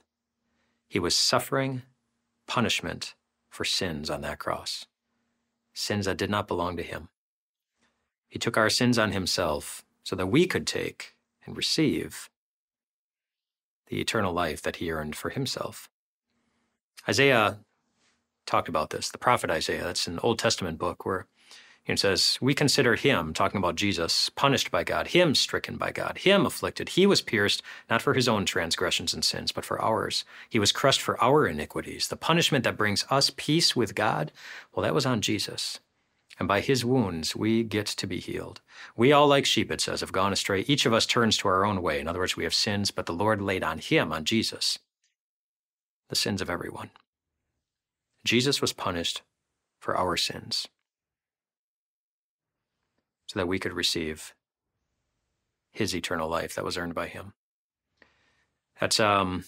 He 0.88 1.00
was 1.00 1.16
suffering 1.16 1.82
punishment 2.48 3.16
for 3.56 3.64
sins 3.64 4.10
on 4.10 4.22
that 4.22 4.38
cross, 4.38 4.86
sins 5.74 6.06
that 6.06 6.18
did 6.18 6.30
not 6.30 6.48
belong 6.48 6.76
to 6.76 6.84
him. 6.84 7.08
He 8.28 8.38
took 8.38 8.58
our 8.58 8.70
sins 8.70 9.00
on 9.00 9.14
himself 9.14 9.86
so 10.04 10.16
that 10.18 10.28
we 10.28 10.46
could 10.46 10.68
take 10.68 11.16
and 11.46 11.56
receive 11.56 12.30
the 13.88 14.02
eternal 14.02 14.34
life 14.34 14.62
that 14.62 14.78
he 14.78 14.92
earned 14.92 15.16
for 15.16 15.30
himself. 15.30 15.90
Isaiah 17.08 17.60
talked 18.46 18.68
about 18.68 18.90
this, 18.90 19.10
the 19.10 19.18
prophet 19.18 19.50
Isaiah. 19.50 19.86
That's 19.86 20.08
an 20.08 20.20
Old 20.20 20.38
Testament 20.38 20.78
book 20.78 21.06
where 21.06 21.28
it 21.86 22.00
says, 22.00 22.40
We 22.42 22.56
consider 22.56 22.96
him, 22.96 23.34
talking 23.34 23.60
about 23.60 23.76
Jesus, 23.76 24.30
punished 24.30 24.72
by 24.72 24.84
God, 24.84 25.08
him 25.08 25.36
stricken 25.36 25.78
by 25.78 25.92
God, 25.92 26.18
him 26.20 26.46
afflicted. 26.46 26.90
He 26.90 27.06
was 27.06 27.22
pierced, 27.22 27.62
not 27.90 28.02
for 28.02 28.16
his 28.16 28.28
own 28.28 28.46
transgressions 28.46 29.14
and 29.14 29.24
sins, 29.24 29.52
but 29.52 29.66
for 29.66 29.80
ours. 29.80 30.26
He 30.50 30.58
was 30.58 30.72
crushed 30.72 31.02
for 31.02 31.22
our 31.24 31.46
iniquities. 31.46 32.08
The 32.08 32.16
punishment 32.16 32.64
that 32.64 32.78
brings 32.78 33.06
us 33.12 33.32
peace 33.36 33.76
with 33.76 33.94
God, 33.94 34.32
well, 34.74 34.84
that 34.84 34.96
was 34.96 35.06
on 35.06 35.22
Jesus. 35.22 35.80
And 36.40 36.48
by 36.48 36.60
his 36.60 36.84
wounds, 36.84 37.36
we 37.36 37.64
get 37.64 37.86
to 37.86 38.08
be 38.08 38.20
healed. 38.20 38.62
We 38.98 39.12
all, 39.12 39.28
like 39.28 39.46
sheep, 39.46 39.72
it 39.72 39.80
says, 39.80 40.02
have 40.02 40.12
gone 40.12 40.34
astray. 40.34 40.66
Each 40.68 40.86
of 40.86 40.94
us 40.94 41.06
turns 41.06 41.38
to 41.38 41.48
our 41.48 41.66
own 41.66 41.82
way. 41.82 42.00
In 42.00 42.08
other 42.08 42.20
words, 42.20 42.36
we 42.36 42.44
have 42.44 42.54
sins, 42.54 42.90
but 42.92 43.06
the 43.06 43.14
Lord 43.14 43.42
laid 43.42 43.64
on 43.64 43.78
him, 43.78 44.12
on 44.12 44.26
Jesus, 44.26 44.80
the 46.10 46.16
sins 46.16 46.42
of 46.42 46.50
everyone. 46.50 46.90
Jesus 48.26 48.60
was 48.60 48.74
punished 48.74 49.22
for 49.80 49.96
our 49.96 50.18
sins 50.18 50.68
so 53.28 53.40
that 53.40 53.48
we 53.48 53.60
could 53.60 53.74
receive 53.74 54.34
his 55.72 55.96
eternal 55.96 56.30
life 56.30 56.56
that 56.56 56.64
was 56.66 56.78
earned 56.78 56.96
by 56.96 57.08
him. 57.08 57.34
That's 58.80 59.00
um, 59.00 59.46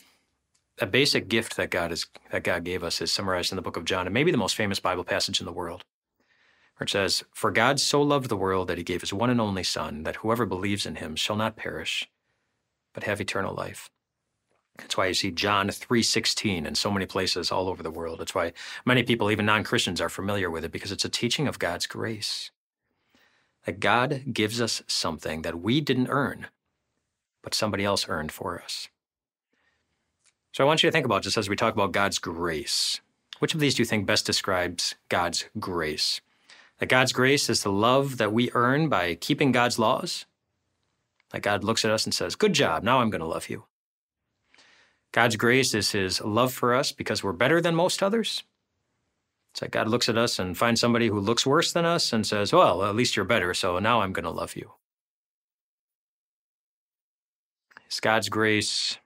a 0.79 0.85
basic 0.85 1.27
gift 1.27 1.57
that 1.57 1.71
God 1.71 1.91
is 1.91 2.07
that 2.31 2.43
God 2.43 2.63
gave 2.63 2.83
us 2.83 3.01
is 3.01 3.11
summarized 3.11 3.51
in 3.51 3.55
the 3.55 3.61
book 3.61 3.77
of 3.77 3.85
John, 3.85 4.07
and 4.07 4.13
maybe 4.13 4.31
the 4.31 4.37
most 4.37 4.55
famous 4.55 4.79
Bible 4.79 5.03
passage 5.03 5.39
in 5.39 5.45
the 5.45 5.51
world, 5.51 5.83
where 6.77 6.85
it 6.85 6.89
says, 6.89 7.23
"For 7.33 7.51
God 7.51 7.79
so 7.79 8.01
loved 8.01 8.29
the 8.29 8.37
world 8.37 8.67
that 8.67 8.77
He 8.77 8.83
gave 8.83 9.01
His 9.01 9.13
one 9.13 9.29
and 9.29 9.41
only 9.41 9.63
Son, 9.63 10.03
that 10.03 10.17
whoever 10.17 10.45
believes 10.45 10.85
in 10.85 10.95
Him 10.95 11.15
shall 11.15 11.35
not 11.35 11.57
perish, 11.57 12.09
but 12.93 13.03
have 13.03 13.19
eternal 13.21 13.53
life." 13.55 13.89
That's 14.77 14.95
why 14.95 15.07
you 15.07 15.13
see 15.13 15.31
John 15.31 15.69
3:16 15.69 16.65
in 16.65 16.75
so 16.75 16.91
many 16.91 17.05
places 17.05 17.51
all 17.51 17.67
over 17.67 17.81
the 17.81 17.91
world. 17.91 18.19
That's 18.19 18.35
why 18.35 18.53
many 18.85 19.03
people, 19.03 19.31
even 19.31 19.45
non-Christians, 19.45 19.99
are 20.01 20.09
familiar 20.09 20.51
with 20.51 20.63
it 20.65 20.71
because 20.71 20.91
it's 20.91 21.05
a 21.05 21.09
teaching 21.09 21.47
of 21.47 21.59
God's 21.59 21.87
grace. 21.87 22.51
That 23.67 23.81
God 23.81 24.23
gives 24.31 24.61
us 24.61 24.81
something 24.87 25.41
that 25.41 25.59
we 25.59 25.81
didn't 25.81 26.07
earn, 26.07 26.47
but 27.43 27.53
somebody 27.53 27.83
else 27.83 28.07
earned 28.07 28.31
for 28.31 28.61
us. 28.61 28.87
So 30.53 30.63
I 30.63 30.67
want 30.67 30.81
you 30.81 30.87
to 30.87 30.91
think 30.91 31.05
about 31.05 31.21
just 31.21 31.35
as 31.35 31.49
we 31.49 31.57
talk 31.57 31.73
about 31.73 31.91
God's 31.91 32.17
grace. 32.17 33.01
Which 33.39 33.53
of 33.53 33.59
these 33.59 33.75
do 33.75 33.81
you 33.81 33.85
think 33.85 34.05
best 34.05 34.25
describes 34.25 34.95
God's 35.09 35.49
grace? 35.59 36.21
That 36.79 36.87
God's 36.87 37.11
grace 37.11 37.49
is 37.49 37.61
the 37.61 37.71
love 37.71 38.17
that 38.17 38.31
we 38.31 38.49
earn 38.53 38.87
by 38.87 39.15
keeping 39.15 39.51
God's 39.51 39.77
laws? 39.77 40.25
That 41.31 41.41
God 41.41 41.65
looks 41.65 41.83
at 41.83 41.91
us 41.91 42.05
and 42.05 42.13
says, 42.13 42.35
Good 42.35 42.53
job, 42.53 42.83
now 42.83 43.01
I'm 43.01 43.09
going 43.09 43.19
to 43.19 43.27
love 43.27 43.49
you. 43.49 43.65
God's 45.11 45.35
grace 45.35 45.73
is 45.73 45.91
his 45.91 46.21
love 46.21 46.53
for 46.53 46.73
us 46.73 46.93
because 46.93 47.21
we're 47.21 47.33
better 47.33 47.59
than 47.59 47.75
most 47.75 48.01
others. 48.01 48.43
It's 49.57 49.61
like 49.63 49.71
God 49.71 49.87
looks 49.87 50.07
at 50.07 50.19
us 50.19 50.37
and 50.37 50.55
finds 50.55 50.79
somebody 50.79 51.07
who 51.07 51.19
looks 51.19 51.43
worse 51.43 51.71
than 51.71 51.83
us 51.83 52.13
and 52.13 52.27
says, 52.27 52.53
Well, 52.53 52.83
at 52.83 52.95
least 52.95 53.15
you're 53.15 53.25
better, 53.25 53.55
so 53.55 53.79
now 53.79 54.01
I'm 54.01 54.13
going 54.13 54.23
to 54.23 54.29
love 54.29 54.55
you. 54.55 54.73
Is 57.89 57.99
God's 57.99 58.29
grace 58.29 58.99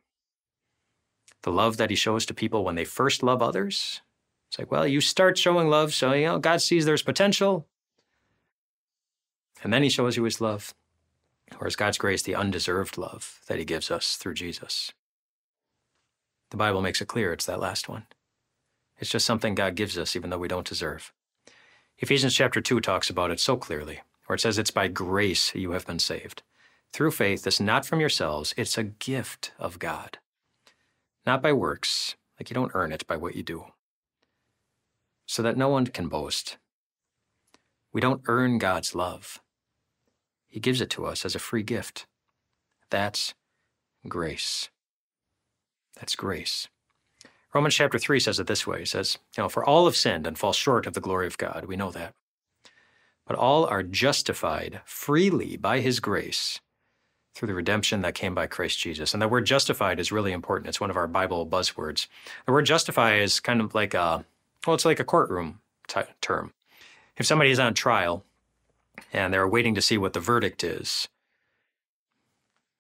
the 1.44 1.54
love 1.54 1.78
that 1.78 1.90
he 1.90 1.96
shows 1.96 2.26
to 2.26 2.34
people 2.34 2.66
when 2.66 2.76
they 2.76 2.84
first 2.84 3.24
love 3.24 3.42
others? 3.42 4.02
It's 4.50 4.60
like, 4.60 4.70
well, 4.70 4.86
you 4.86 5.00
start 5.00 5.38
showing 5.38 5.70
love, 5.70 5.94
so 5.94 6.12
you 6.12 6.26
know, 6.26 6.38
God 6.38 6.62
sees 6.62 6.84
there's 6.84 7.02
potential. 7.02 7.66
And 9.64 9.72
then 9.72 9.84
he 9.84 9.90
shows 9.90 10.18
you 10.18 10.24
his 10.24 10.42
love. 10.42 10.74
Or 11.62 11.68
is 11.68 11.78
God's 11.78 11.98
grace 11.98 12.24
the 12.24 12.36
undeserved 12.36 12.98
love 12.98 13.40
that 13.48 13.58
he 13.58 13.64
gives 13.64 13.90
us 13.90 14.18
through 14.18 14.34
Jesus? 14.34 14.92
The 16.50 16.58
Bible 16.58 16.82
makes 16.82 17.00
it 17.00 17.08
clear 17.08 17.32
it's 17.32 17.46
that 17.46 17.62
last 17.62 17.88
one. 17.88 18.06
It's 19.02 19.10
just 19.10 19.26
something 19.26 19.56
God 19.56 19.76
gives 19.76 19.98
us 19.98 20.16
even 20.16 20.30
though 20.30 20.38
we 20.38 20.48
don't 20.48 20.68
deserve. 20.68 21.12
Ephesians 21.98 22.36
chapter 22.36 22.62
2 22.62 22.80
talks 22.80 23.10
about 23.10 23.32
it 23.32 23.40
so 23.40 23.58
clearly, 23.58 24.02
where 24.28 24.36
it 24.36 24.40
says 24.40 24.60
it's 24.60 24.72
by 24.72 24.88
grace 24.88 25.54
you 25.56 25.72
have 25.72 25.88
been 25.88 26.00
saved. 26.00 26.44
Through 26.94 27.12
faith, 27.12 27.44
this 27.44 27.60
not 27.60 27.86
from 27.86 28.00
yourselves, 28.00 28.54
it's 28.58 28.78
a 28.78 28.84
gift 28.84 29.54
of 29.58 29.80
God. 29.80 30.20
Not 31.26 31.42
by 31.42 31.52
works, 31.52 32.16
like 32.40 32.50
you 32.50 32.54
don't 32.54 32.72
earn 32.76 32.92
it 32.92 33.08
by 33.08 33.18
what 33.18 33.36
you 33.36 33.42
do. 33.42 33.66
So 35.26 35.42
that 35.42 35.58
no 35.58 35.70
one 35.70 35.88
can 35.88 36.08
boast. 36.08 36.58
We 37.92 38.02
don't 38.02 38.22
earn 38.28 38.60
God's 38.60 38.94
love. 38.94 39.42
He 40.48 40.60
gives 40.60 40.80
it 40.80 40.90
to 40.92 41.06
us 41.06 41.26
as 41.26 41.34
a 41.34 41.40
free 41.40 41.64
gift. 41.64 42.06
That's 42.90 43.34
grace. 44.08 44.70
That's 45.96 46.16
grace. 46.16 46.68
Romans 47.54 47.76
chapter 47.76 48.00
3 48.00 48.20
says 48.20 48.40
it 48.40 48.48
this 48.48 48.66
way. 48.66 48.80
He 48.80 48.86
says, 48.86 49.18
you 49.36 49.44
know, 49.44 49.50
for 49.50 49.64
all 49.64 49.86
have 49.86 49.96
sinned 49.96 50.26
and 50.26 50.38
fall 50.38 50.54
short 50.54 50.88
of 50.88 50.94
the 50.94 51.02
glory 51.02 51.28
of 51.28 51.38
God. 51.38 51.66
We 51.66 51.76
know 51.76 51.92
that. 51.92 52.14
But 53.26 53.36
all 53.38 53.66
are 53.66 53.84
justified 53.84 54.82
freely 54.86 55.58
by 55.58 55.80
his 55.80 56.00
grace 56.00 56.60
through 57.34 57.48
the 57.48 57.54
redemption 57.54 58.02
that 58.02 58.16
came 58.16 58.36
by 58.36 58.48
Christ 58.48 58.80
Jesus. 58.80 59.14
And 59.14 59.22
that 59.22 59.30
word 59.30 59.46
justified 59.46 60.00
is 60.00 60.12
really 60.12 60.32
important. 60.32 60.70
It's 60.70 60.82
one 60.82 60.90
of 60.90 60.98
our 60.98 61.08
Bible 61.08 61.46
buzzwords. 61.46 62.08
The 62.46 62.52
word 62.52 62.66
justify 62.66 63.16
is 63.16 63.40
kind 63.40 63.62
of 63.62 63.76
like 63.76 63.94
a, 63.94 64.26
well, 64.66 64.74
it's 64.74 64.86
like 64.86 65.00
a 65.00 65.06
courtroom 65.06 65.60
t- 65.88 66.02
term. 66.22 66.54
If 67.18 67.26
somebody 67.26 67.52
is 67.52 67.60
on 67.60 67.74
trial 67.74 68.24
and 69.14 69.34
they're 69.34 69.48
waiting 69.48 69.76
to 69.76 69.82
see 69.82 69.98
what 69.98 70.14
the 70.14 70.20
verdict 70.20 70.64
is, 70.64 71.08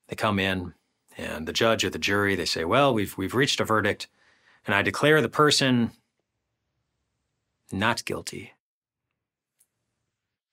they 0.08 0.16
come 0.16 0.40
in 0.40 0.74
and 1.18 1.48
the 1.48 1.54
judge 1.54 1.84
or 1.84 1.90
the 1.90 2.00
jury, 2.00 2.36
they 2.36 2.46
say, 2.46 2.66
well, 2.66 2.94
we've, 2.94 3.18
we've 3.18 3.36
reached 3.36 3.60
a 3.60 3.66
verdict 3.66 4.08
and 4.65 4.75
I 4.75 4.82
declare 4.82 5.22
the 5.22 5.30
person 5.30 5.91
not 7.72 8.06
guilty. 8.06 8.53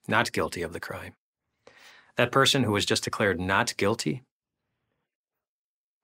Not 0.07 0.33
guilty 0.33 0.63
of 0.63 0.73
the 0.73 0.81
crime. 0.81 1.15
That 2.17 2.33
person 2.33 2.65
who 2.65 2.73
was 2.73 2.87
just 2.87 3.05
declared 3.05 3.41
not 3.41 3.77
guilty 3.77 4.23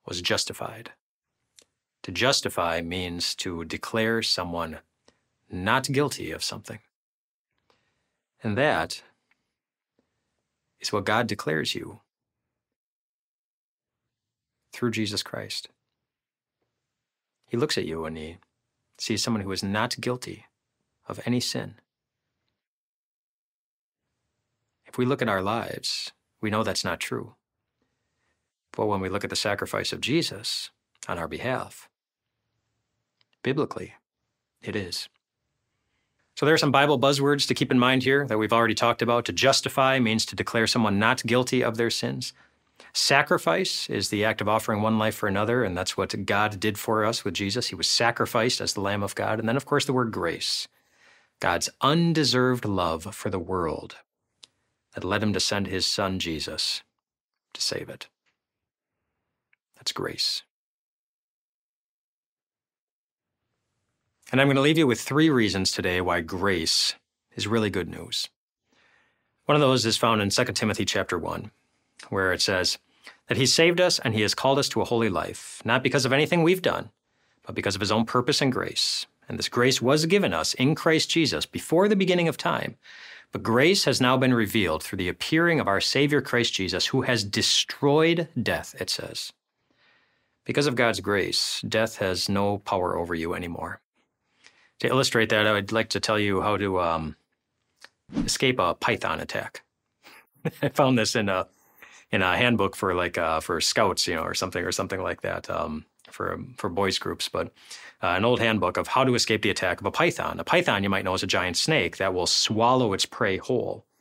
was 0.07 0.21
justified. 0.21 0.91
To 2.03 2.13
justify 2.13 2.83
means 2.83 3.35
to 3.37 3.65
declare 3.65 4.23
someone 4.23 4.81
not 5.51 5.85
guilty 5.91 6.31
of 6.31 6.45
something. 6.45 6.81
And 8.43 8.59
that 8.59 9.03
is 10.81 10.93
what 10.93 11.07
God 11.07 11.27
declares 11.27 11.75
you 11.75 12.01
through 14.73 14.91
Jesus 14.91 15.23
Christ. 15.23 15.71
He 17.47 17.57
looks 17.57 17.79
at 17.79 17.85
you 17.85 18.05
and 18.05 18.17
he 18.17 18.39
sees 18.99 19.23
someone 19.23 19.43
who 19.43 19.53
is 19.53 19.63
not 19.63 20.01
guilty 20.01 20.47
of 21.09 21.21
any 21.27 21.41
sin. 21.41 21.77
If 24.87 24.99
we 24.99 25.05
look 25.05 25.23
at 25.23 25.29
our 25.29 25.43
lives, 25.43 26.13
we 26.41 26.51
know 26.51 26.63
that's 26.63 26.85
not 26.85 27.01
true. 27.01 27.35
But 28.73 28.87
when 28.87 29.01
we 29.01 29.09
look 29.09 29.25
at 29.25 29.31
the 29.31 29.37
sacrifice 29.37 29.93
of 29.93 30.01
Jesus 30.01 30.71
on 31.09 31.19
our 31.19 31.29
behalf, 31.29 31.89
biblically, 33.43 33.95
it 34.63 34.77
is. 34.77 35.09
So 36.37 36.45
there 36.45 36.55
are 36.55 36.59
some 36.59 36.73
Bible 36.73 36.99
buzzwords 36.99 37.47
to 37.47 37.55
keep 37.55 37.71
in 37.71 37.79
mind 37.79 38.03
here 38.03 38.27
that 38.27 38.39
we've 38.39 38.53
already 38.53 38.75
talked 38.75 39.03
about. 39.03 39.25
To 39.27 39.33
justify 39.33 40.01
means 40.01 40.27
to 40.27 40.37
declare 40.37 40.67
someone 40.67 40.99
not 40.99 41.25
guilty 41.25 41.63
of 41.63 41.77
their 41.77 41.91
sins. 41.91 42.33
Sacrifice 42.93 43.89
is 43.89 44.09
the 44.09 44.25
act 44.25 44.41
of 44.41 44.49
offering 44.49 44.83
one 44.83 44.99
life 44.99 45.15
for 45.15 45.29
another, 45.29 45.65
and 45.65 45.77
that's 45.77 45.97
what 45.97 46.27
God 46.27 46.61
did 46.61 46.79
for 46.79 47.05
us 47.05 47.25
with 47.25 47.35
Jesus. 47.35 47.69
He 47.69 47.75
was 47.75 47.89
sacrificed 47.89 48.61
as 48.61 48.75
the 48.75 48.81
Lamb 48.81 49.03
of 49.03 49.15
God. 49.15 49.39
And 49.39 49.49
then, 49.49 49.57
of 49.57 49.67
course, 49.67 49.85
the 49.85 49.93
word 49.93 50.13
grace 50.13 50.69
God's 51.41 51.69
undeserved 51.81 52.65
love 52.65 53.15
for 53.15 53.31
the 53.31 53.39
world 53.39 53.97
that 54.95 55.05
led 55.05 55.23
him 55.23 55.33
to 55.33 55.41
send 55.41 55.67
his 55.67 55.87
son 55.87 56.19
Jesus 56.19 56.83
to 57.53 57.61
save 57.61 57.89
it. 57.89 58.09
That's 59.77 59.93
grace. 59.93 60.43
And 64.31 64.41
I'm 64.41 64.47
going 64.47 64.57
to 64.57 64.63
leave 64.63 64.79
you 64.79 64.87
with 64.87 65.01
three 65.01 65.31
reasons 65.31 65.71
today 65.71 66.01
why 66.01 66.21
grace 66.21 66.95
is 67.37 67.47
really 67.47 67.71
good 67.71 67.89
news. 67.89 68.29
One 69.45 69.55
of 69.57 69.61
those 69.61 69.85
is 69.85 69.97
found 69.97 70.23
in 70.23 70.31
2 70.31 70.45
Timothy 70.47 70.85
chapter 70.85 71.19
1, 71.19 71.51
where 72.11 72.33
it 72.33 72.43
says 72.43 72.79
that 73.29 73.37
he 73.37 73.47
saved 73.47 73.81
us 73.81 73.99
and 73.99 74.15
he 74.15 74.23
has 74.23 74.35
called 74.35 74.59
us 74.59 74.69
to 74.71 74.81
a 74.81 74.85
holy 74.85 75.09
life, 75.09 75.63
not 75.65 75.83
because 75.83 76.05
of 76.05 76.13
anything 76.13 76.43
we've 76.43 76.63
done, 76.63 76.91
but 77.47 77.55
because 77.55 77.75
of 77.75 77.81
his 77.81 77.93
own 77.93 78.05
purpose 78.05 78.41
and 78.41 78.53
grace. 78.53 79.07
And 79.29 79.39
this 79.39 79.49
grace 79.49 79.81
was 79.81 80.07
given 80.07 80.35
us 80.35 80.55
in 80.55 80.75
Christ 80.75 81.11
Jesus 81.11 81.47
before 81.47 81.89
the 81.89 81.97
beginning 81.97 82.29
of 82.29 82.37
time, 82.37 82.77
but 83.33 83.43
grace 83.43 83.85
has 83.85 84.01
now 84.01 84.17
been 84.17 84.35
revealed 84.35 84.83
through 84.83 84.99
the 84.99 85.09
appearing 85.09 85.59
of 85.59 85.67
our 85.67 85.81
Savior 85.81 86.21
Christ 86.21 86.55
Jesus, 86.55 86.87
who 86.87 87.03
has 87.03 87.25
destroyed 87.25 88.29
death, 88.41 88.75
it 88.79 88.91
says. 88.91 89.33
Because 90.45 90.67
of 90.67 90.77
God's 90.77 91.01
grace, 91.01 91.63
death 91.67 91.97
has 91.97 92.29
no 92.29 92.59
power 92.59 92.97
over 92.97 93.15
you 93.15 93.35
anymore. 93.35 93.81
To 94.81 94.89
illustrate 94.89 95.31
that, 95.31 95.47
I 95.47 95.53
would 95.53 95.73
like 95.73 95.89
to 95.91 96.01
tell 96.01 96.19
you 96.19 96.43
how 96.43 96.57
to 96.59 96.81
um, 96.81 97.17
escape 98.25 98.59
a 98.59 98.75
python 98.75 99.21
attack. 99.21 99.63
I 100.63 100.69
found 100.69 100.99
this 100.99 101.17
in 101.17 101.29
a 101.29 101.47
in 102.11 102.23
a 102.23 102.37
handbook 102.37 102.77
for 102.77 102.95
like 102.95 103.19
uh, 103.19 103.41
for 103.41 103.61
scouts, 103.61 104.07
you 104.07 104.15
know, 104.15 104.23
or 104.23 104.35
something 104.35 104.65
or 104.65 104.73
something 104.73 105.03
like 105.03 105.23
that 105.23 105.49
um, 105.51 105.85
for 106.11 106.41
for 106.57 106.69
boys 106.69 106.99
groups. 106.99 107.29
But 107.29 107.49
uh, 108.03 108.09
an 108.09 108.25
old 108.25 108.41
handbook 108.41 108.77
of 108.77 108.89
how 108.89 109.05
to 109.05 109.15
escape 109.15 109.43
the 109.43 109.51
attack 109.51 109.81
of 109.81 109.87
a 109.87 109.91
python. 109.91 110.39
A 110.41 110.45
python, 110.45 110.83
you 110.83 110.91
might 110.91 111.05
know, 111.05 111.15
is 111.15 111.23
a 111.23 111.27
giant 111.27 111.57
snake 111.57 111.97
that 111.97 112.15
will 112.15 112.27
swallow 112.27 112.93
its 112.93 113.07
prey 113.07 113.37
whole. 113.37 113.87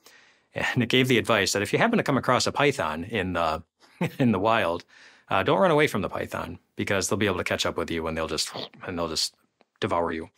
And 0.55 0.83
it 0.83 0.89
gave 0.89 1.07
the 1.07 1.17
advice 1.17 1.53
that 1.53 1.63
if 1.63 1.73
you 1.73 1.79
happen 1.79 1.97
to 1.97 2.03
come 2.03 2.15
across 2.15 2.45
a 2.45 2.51
python 2.51 3.05
in 3.05 3.33
the 3.33 3.63
in 4.19 4.31
the 4.31 4.39
wild, 4.39 4.85
uh, 5.29 5.41
don't 5.41 5.57
run 5.57 5.71
away 5.71 5.87
from 5.87 6.03
the 6.03 6.09
python 6.09 6.59
because 6.75 7.09
they'll 7.09 7.17
be 7.17 7.25
able 7.25 7.39
to 7.39 7.43
catch 7.43 7.65
up 7.65 7.75
with 7.75 7.89
you 7.89 8.05
and 8.05 8.15
they'll 8.15 8.27
just 8.27 8.51
and 8.85 8.95
they'll 8.95 9.09
just 9.09 9.33
devour 9.79 10.11
you. 10.11 10.29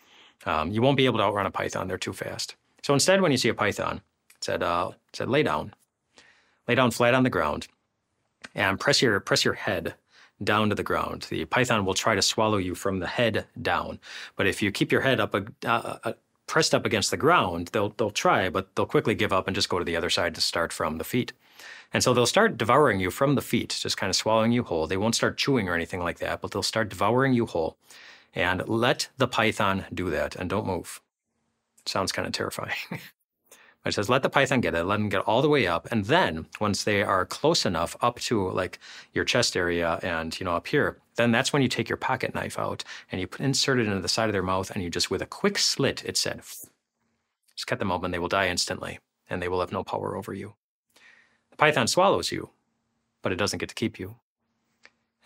Um, 0.45 0.71
you 0.71 0.81
won't 0.81 0.95
be 0.95 1.05
able 1.05 1.17
to 1.17 1.25
outrun 1.25 1.45
a 1.45 1.51
python; 1.51 1.89
they're 1.89 1.97
too 1.97 2.13
fast. 2.13 2.55
So 2.81 2.93
instead, 2.93 3.19
when 3.19 3.31
you 3.31 3.37
see 3.37 3.49
a 3.49 3.53
python, 3.53 4.01
it 4.35 4.43
said 4.43 4.63
uh, 4.63 4.91
it 4.93 5.15
said 5.17 5.27
lay 5.27 5.43
down, 5.43 5.73
lay 6.67 6.75
down 6.75 6.91
flat 6.91 7.13
on 7.13 7.23
the 7.23 7.29
ground, 7.29 7.67
and 8.53 8.79
press 8.79 9.01
your 9.01 9.19
press 9.19 9.45
your 9.45 9.53
head 9.55 9.95
down 10.43 10.69
to 10.69 10.75
the 10.75 10.83
ground. 10.83 11.27
The 11.29 11.45
python 11.45 11.85
will 11.85 11.93
try 11.93 12.15
to 12.15 12.21
swallow 12.21 12.57
you 12.57 12.75
from 12.75 12.99
the 12.99 13.07
head 13.07 13.45
down. 13.61 13.99
But 14.35 14.47
if 14.47 14.61
you 14.61 14.71
keep 14.71 14.91
your 14.91 15.01
head 15.01 15.19
up, 15.19 15.33
uh, 15.33 15.97
uh, 16.03 16.13
pressed 16.47 16.75
up 16.75 16.85
against 16.85 17.11
the 17.11 17.17
ground, 17.17 17.69
they'll, 17.71 17.89
they'll 17.89 18.11
try, 18.11 18.49
but 18.49 18.75
they'll 18.75 18.85
quickly 18.85 19.15
give 19.15 19.33
up 19.33 19.47
and 19.47 19.55
just 19.55 19.69
go 19.69 19.79
to 19.79 19.85
the 19.85 19.95
other 19.95 20.09
side 20.09 20.35
to 20.35 20.41
start 20.41 20.73
from 20.73 20.97
the 20.97 21.03
feet. 21.03 21.33
And 21.93 22.03
so 22.03 22.13
they'll 22.13 22.25
start 22.25 22.57
devouring 22.57 22.99
you 22.99 23.11
from 23.11 23.35
the 23.35 23.41
feet, 23.41 23.77
just 23.81 23.97
kind 23.97 24.09
of 24.09 24.15
swallowing 24.15 24.51
you 24.51 24.63
whole. 24.63 24.87
They 24.87 24.97
won't 24.97 25.15
start 25.15 25.37
chewing 25.37 25.69
or 25.69 25.75
anything 25.75 26.01
like 26.01 26.19
that, 26.19 26.41
but 26.41 26.51
they'll 26.51 26.63
start 26.63 26.89
devouring 26.89 27.33
you 27.33 27.45
whole. 27.45 27.77
And 28.33 28.67
let 28.67 29.07
the 29.17 29.27
python 29.27 29.85
do 29.93 30.09
that 30.09 30.35
and 30.35 30.49
don't 30.49 30.67
move. 30.67 31.01
Sounds 31.85 32.11
kind 32.11 32.27
of 32.27 32.33
terrifying. 32.33 32.75
It 33.85 33.93
says, 33.93 34.09
let 34.09 34.23
the 34.23 34.29
python 34.29 34.61
get 34.61 34.73
it, 34.73 34.83
let 34.83 34.97
them 34.97 35.09
get 35.09 35.21
all 35.21 35.43
the 35.43 35.49
way 35.49 35.67
up. 35.67 35.87
And 35.91 36.05
then 36.05 36.47
once 36.59 36.83
they 36.83 37.03
are 37.03 37.25
close 37.25 37.65
enough 37.65 37.95
up 38.01 38.19
to 38.21 38.49
like 38.49 38.79
your 39.13 39.25
chest 39.25 39.55
area 39.55 39.99
and, 40.01 40.37
you 40.39 40.43
know, 40.43 40.55
up 40.55 40.67
here, 40.67 40.97
then 41.17 41.31
that's 41.31 41.53
when 41.53 41.61
you 41.61 41.67
take 41.67 41.87
your 41.87 41.97
pocket 41.97 42.33
knife 42.33 42.57
out 42.57 42.83
and 43.11 43.21
you 43.21 43.27
insert 43.39 43.79
it 43.79 43.87
into 43.87 44.01
the 44.01 44.07
side 44.07 44.27
of 44.27 44.33
their 44.33 44.41
mouth 44.41 44.71
and 44.71 44.83
you 44.83 44.89
just, 44.89 45.11
with 45.11 45.21
a 45.21 45.27
quick 45.27 45.59
slit, 45.59 46.03
it 46.03 46.17
said, 46.17 46.41
just 47.55 47.67
cut 47.67 47.77
them 47.77 47.91
open. 47.91 48.09
They 48.09 48.19
will 48.19 48.27
die 48.27 48.47
instantly 48.47 48.99
and 49.29 49.41
they 49.41 49.47
will 49.47 49.59
have 49.59 49.71
no 49.71 49.83
power 49.83 50.15
over 50.15 50.33
you. 50.33 50.55
The 51.51 51.57
python 51.57 51.87
swallows 51.87 52.31
you, 52.31 52.49
but 53.21 53.31
it 53.31 53.37
doesn't 53.37 53.59
get 53.59 53.69
to 53.69 53.75
keep 53.75 53.99
you. 53.99 54.15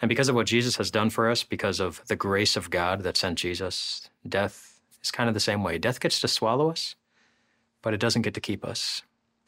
And 0.01 0.09
because 0.09 0.29
of 0.29 0.35
what 0.35 0.47
Jesus 0.47 0.77
has 0.77 0.91
done 0.91 1.09
for 1.09 1.29
us, 1.29 1.43
because 1.43 1.79
of 1.79 2.01
the 2.07 2.15
grace 2.15 2.55
of 2.55 2.69
God 2.69 3.03
that 3.03 3.17
sent 3.17 3.37
Jesus, 3.37 4.09
death 4.27 4.79
is 5.01 5.11
kind 5.11 5.27
of 5.27 5.33
the 5.33 5.39
same 5.39 5.63
way. 5.63 5.77
Death 5.77 5.99
gets 5.99 6.21
to 6.21 6.27
swallow 6.27 6.69
us, 6.69 6.95
but 7.81 7.93
it 7.93 7.99
doesn't 7.99 8.23
get 8.23 8.33
to 8.33 8.41
keep 8.41 8.65
us. 8.65 9.03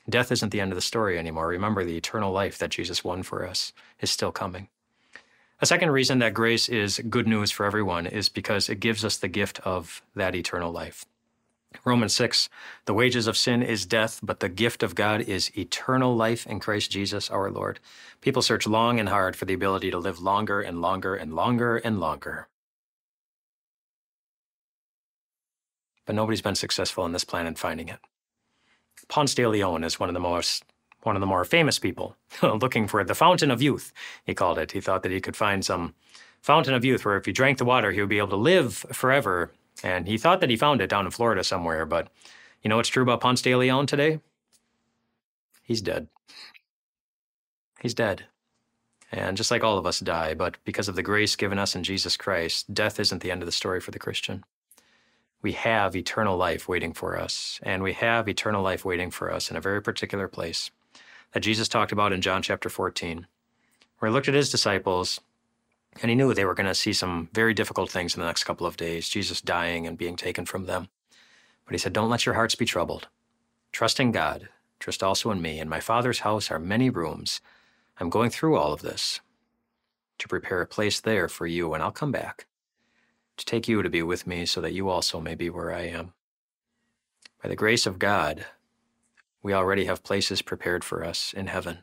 Death 0.09 0.31
isn't 0.31 0.50
the 0.50 0.61
end 0.61 0.71
of 0.71 0.75
the 0.75 0.81
story 0.81 1.17
anymore. 1.17 1.47
Remember, 1.47 1.83
the 1.83 1.97
eternal 1.97 2.31
life 2.31 2.57
that 2.57 2.71
Jesus 2.71 3.03
won 3.03 3.23
for 3.23 3.47
us 3.47 3.71
is 4.00 4.09
still 4.09 4.31
coming. 4.31 4.67
A 5.61 5.65
second 5.67 5.91
reason 5.91 6.19
that 6.19 6.33
grace 6.33 6.67
is 6.67 7.00
good 7.07 7.27
news 7.27 7.51
for 7.51 7.65
everyone 7.65 8.07
is 8.07 8.29
because 8.29 8.67
it 8.67 8.79
gives 8.79 9.05
us 9.05 9.17
the 9.17 9.27
gift 9.27 9.59
of 9.59 10.01
that 10.15 10.33
eternal 10.35 10.71
life. 10.71 11.05
Romans 11.85 12.15
6, 12.15 12.50
the 12.85 12.93
wages 12.93 13.27
of 13.27 13.38
sin 13.38 13.61
is 13.61 13.85
death, 13.85 14.19
but 14.21 14.39
the 14.39 14.50
gift 14.50 14.83
of 14.83 14.95
God 14.95 15.21
is 15.21 15.55
eternal 15.57 16.15
life 16.15 16.45
in 16.45 16.59
Christ 16.59 16.91
Jesus 16.91 17.29
our 17.29 17.50
Lord. 17.50 17.79
People 18.21 18.41
search 18.41 18.67
long 18.67 19.00
and 19.00 19.07
hard 19.07 19.35
for 19.35 19.45
the 19.45 19.53
ability 19.53 19.91
to 19.91 19.97
live 19.97 20.19
longer 20.19 20.61
and 20.61 20.81
longer 20.81 21.15
and 21.15 21.33
longer 21.33 21.77
and 21.77 22.00
longer. 22.00 22.47
But 26.05 26.15
nobody's 26.15 26.41
been 26.41 26.55
successful 26.55 27.03
on 27.03 27.13
this 27.13 27.23
planet 27.23 27.57
finding 27.57 27.88
it. 27.88 28.00
Ponce 29.07 29.33
de 29.33 29.48
Leon 29.48 29.83
is 29.83 30.00
one 30.00 30.10
of 30.10 30.13
the 30.13 30.19
most 30.19 30.63
one 31.03 31.15
of 31.15 31.19
the 31.19 31.25
more 31.25 31.43
famous 31.43 31.79
people, 31.79 32.15
looking 32.43 32.88
for 32.88 33.03
the 33.03 33.15
fountain 33.15 33.50
of 33.50 33.62
youth, 33.62 33.91
he 34.24 34.36
called 34.36 34.60
it. 34.60 34.71
He 34.71 34.81
thought 34.81 35.01
that 35.01 35.12
he 35.12 35.19
could 35.19 35.36
find 35.36 35.65
some 35.65 35.95
fountain 36.41 36.75
of 36.75 36.86
youth 36.86 37.05
where 37.05 37.17
if 37.17 37.25
he 37.25 37.31
drank 37.31 37.57
the 37.57 37.65
water, 37.65 37.91
he 37.91 38.00
would 38.00 38.10
be 38.10 38.19
able 38.19 38.27
to 38.29 38.36
live 38.36 38.86
forever 38.91 39.51
and 39.83 40.07
he 40.07 40.17
thought 40.17 40.41
that 40.41 40.50
he 40.50 40.57
found 40.57 40.81
it 40.81 40.89
down 40.89 41.05
in 41.05 41.12
Florida 41.12 41.43
somewhere, 41.43 41.86
but 41.86 42.10
you 42.62 42.69
know 42.69 42.75
what's 42.77 42.89
true 42.89 43.03
about 43.03 43.21
Ponce 43.21 43.41
de 43.41 43.55
Leon 43.55 43.88
today? 43.88 44.19
He's 45.63 45.81
dead. 45.81 46.07
He's 47.81 47.93
dead. 47.93 48.25
And 49.12 49.36
just 49.36 49.51
like 49.51 49.63
all 49.63 49.77
of 49.77 49.86
us 49.86 50.00
die, 50.00 50.36
but 50.36 50.57
because 50.63 50.88
of 50.88 50.95
the 50.95 51.03
grace 51.03 51.36
given 51.36 51.57
us 51.57 51.75
in 51.75 51.83
Jesus 51.83 52.15
Christ, 52.15 52.74
death 52.74 53.00
isn't 53.00 53.21
the 53.21 53.31
end 53.31 53.41
of 53.41 53.45
the 53.45 53.51
story 53.51 53.79
for 53.81 53.91
the 53.91 54.00
Christian. 54.00 54.43
We 55.41 55.53
have 55.53 55.95
eternal 55.95 56.38
life 56.38 56.67
waiting 56.67 56.93
for 56.93 57.17
us, 57.17 57.60
and 57.63 57.81
we 57.81 57.93
have 57.93 58.29
eternal 58.29 58.62
life 58.62 58.86
waiting 58.86 59.10
for 59.10 59.31
us 59.31 59.50
in 59.50 59.57
a 59.57 59.62
very 59.62 59.81
particular 59.81 60.27
place 60.27 60.69
that 61.33 61.39
Jesus 61.39 61.67
talked 61.67 61.91
about 61.91 62.13
in 62.13 62.21
John 62.21 62.43
chapter 62.43 62.69
14, 62.69 63.25
where 63.98 64.10
he 64.10 64.13
looked 64.13 64.27
at 64.27 64.36
his 64.36 64.51
disciples 64.51 65.19
and 66.01 66.10
he 66.10 66.15
knew 66.15 66.33
they 66.33 66.45
were 66.45 66.53
going 66.53 66.67
to 66.67 66.75
see 66.75 66.93
some 66.93 67.29
very 67.33 67.53
difficult 67.53 67.89
things 67.89 68.15
in 68.15 68.21
the 68.21 68.27
next 68.27 68.43
couple 68.43 68.67
of 68.67 68.77
days, 68.77 69.10
Jesus 69.10 69.41
dying 69.41 69.88
and 69.88 69.98
being 69.98 70.15
taken 70.15 70.45
from 70.45 70.65
them. 70.65 70.89
But 71.65 71.74
he 71.74 71.77
said, 71.79 71.93
Don't 71.93 72.10
let 72.10 72.25
your 72.25 72.36
hearts 72.36 72.55
be 72.55 72.65
troubled. 72.65 73.07
Trust 73.71 74.00
in 74.00 74.12
God. 74.12 74.48
Trust 74.79 75.03
also 75.03 75.31
in 75.31 75.41
me. 75.41 75.60
In 75.60 75.67
my 75.67 75.79
Father's 75.79 76.19
house 76.19 76.50
are 76.50 76.60
many 76.60 76.89
rooms. 76.89 77.41
I'm 78.00 78.10
going 78.10 78.29
through 78.29 78.57
all 78.57 78.74
of 78.74 78.81
this 78.81 79.19
to 80.19 80.27
prepare 80.27 80.62
a 80.62 80.67
place 80.67 81.00
there 81.00 81.27
for 81.27 81.45
you, 81.45 81.74
and 81.74 81.83
I'll 81.83 81.91
come 81.91 82.12
back 82.12 82.45
to 83.41 83.45
take 83.45 83.67
you 83.67 83.81
to 83.81 83.89
be 83.89 84.03
with 84.03 84.27
me 84.27 84.45
so 84.45 84.62
that 84.62 84.74
you 84.74 84.88
also 84.88 85.19
may 85.19 85.33
be 85.33 85.50
where 85.50 85.74
I 85.74 85.81
am. 85.81 86.13
By 87.41 87.50
the 87.50 87.55
grace 87.55 87.88
of 87.88 87.98
God, 87.98 88.45
we 89.41 89.51
already 89.51 89.86
have 89.86 90.03
places 90.03 90.43
prepared 90.43 90.83
for 90.83 91.03
us 91.03 91.33
in 91.33 91.48
heaven. 91.48 91.79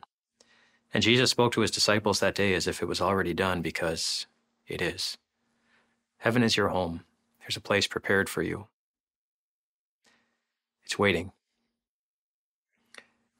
And 0.93 1.03
Jesus 1.03 1.29
spoke 1.29 1.51
to 1.53 1.61
his 1.61 1.69
disciples 1.69 2.21
that 2.21 2.33
day 2.33 2.53
as 2.53 2.65
if 2.65 2.81
it 2.81 2.87
was 2.87 3.01
already 3.01 3.33
done 3.33 3.61
because 3.61 4.25
it 4.67 4.81
is. 4.81 5.17
Heaven 6.19 6.43
is 6.43 6.55
your 6.55 6.69
home. 6.69 7.03
There's 7.41 7.57
a 7.57 7.61
place 7.61 7.87
prepared 7.87 8.29
for 8.29 8.41
you. 8.41 8.67
It's 10.85 10.97
waiting. 10.97 11.33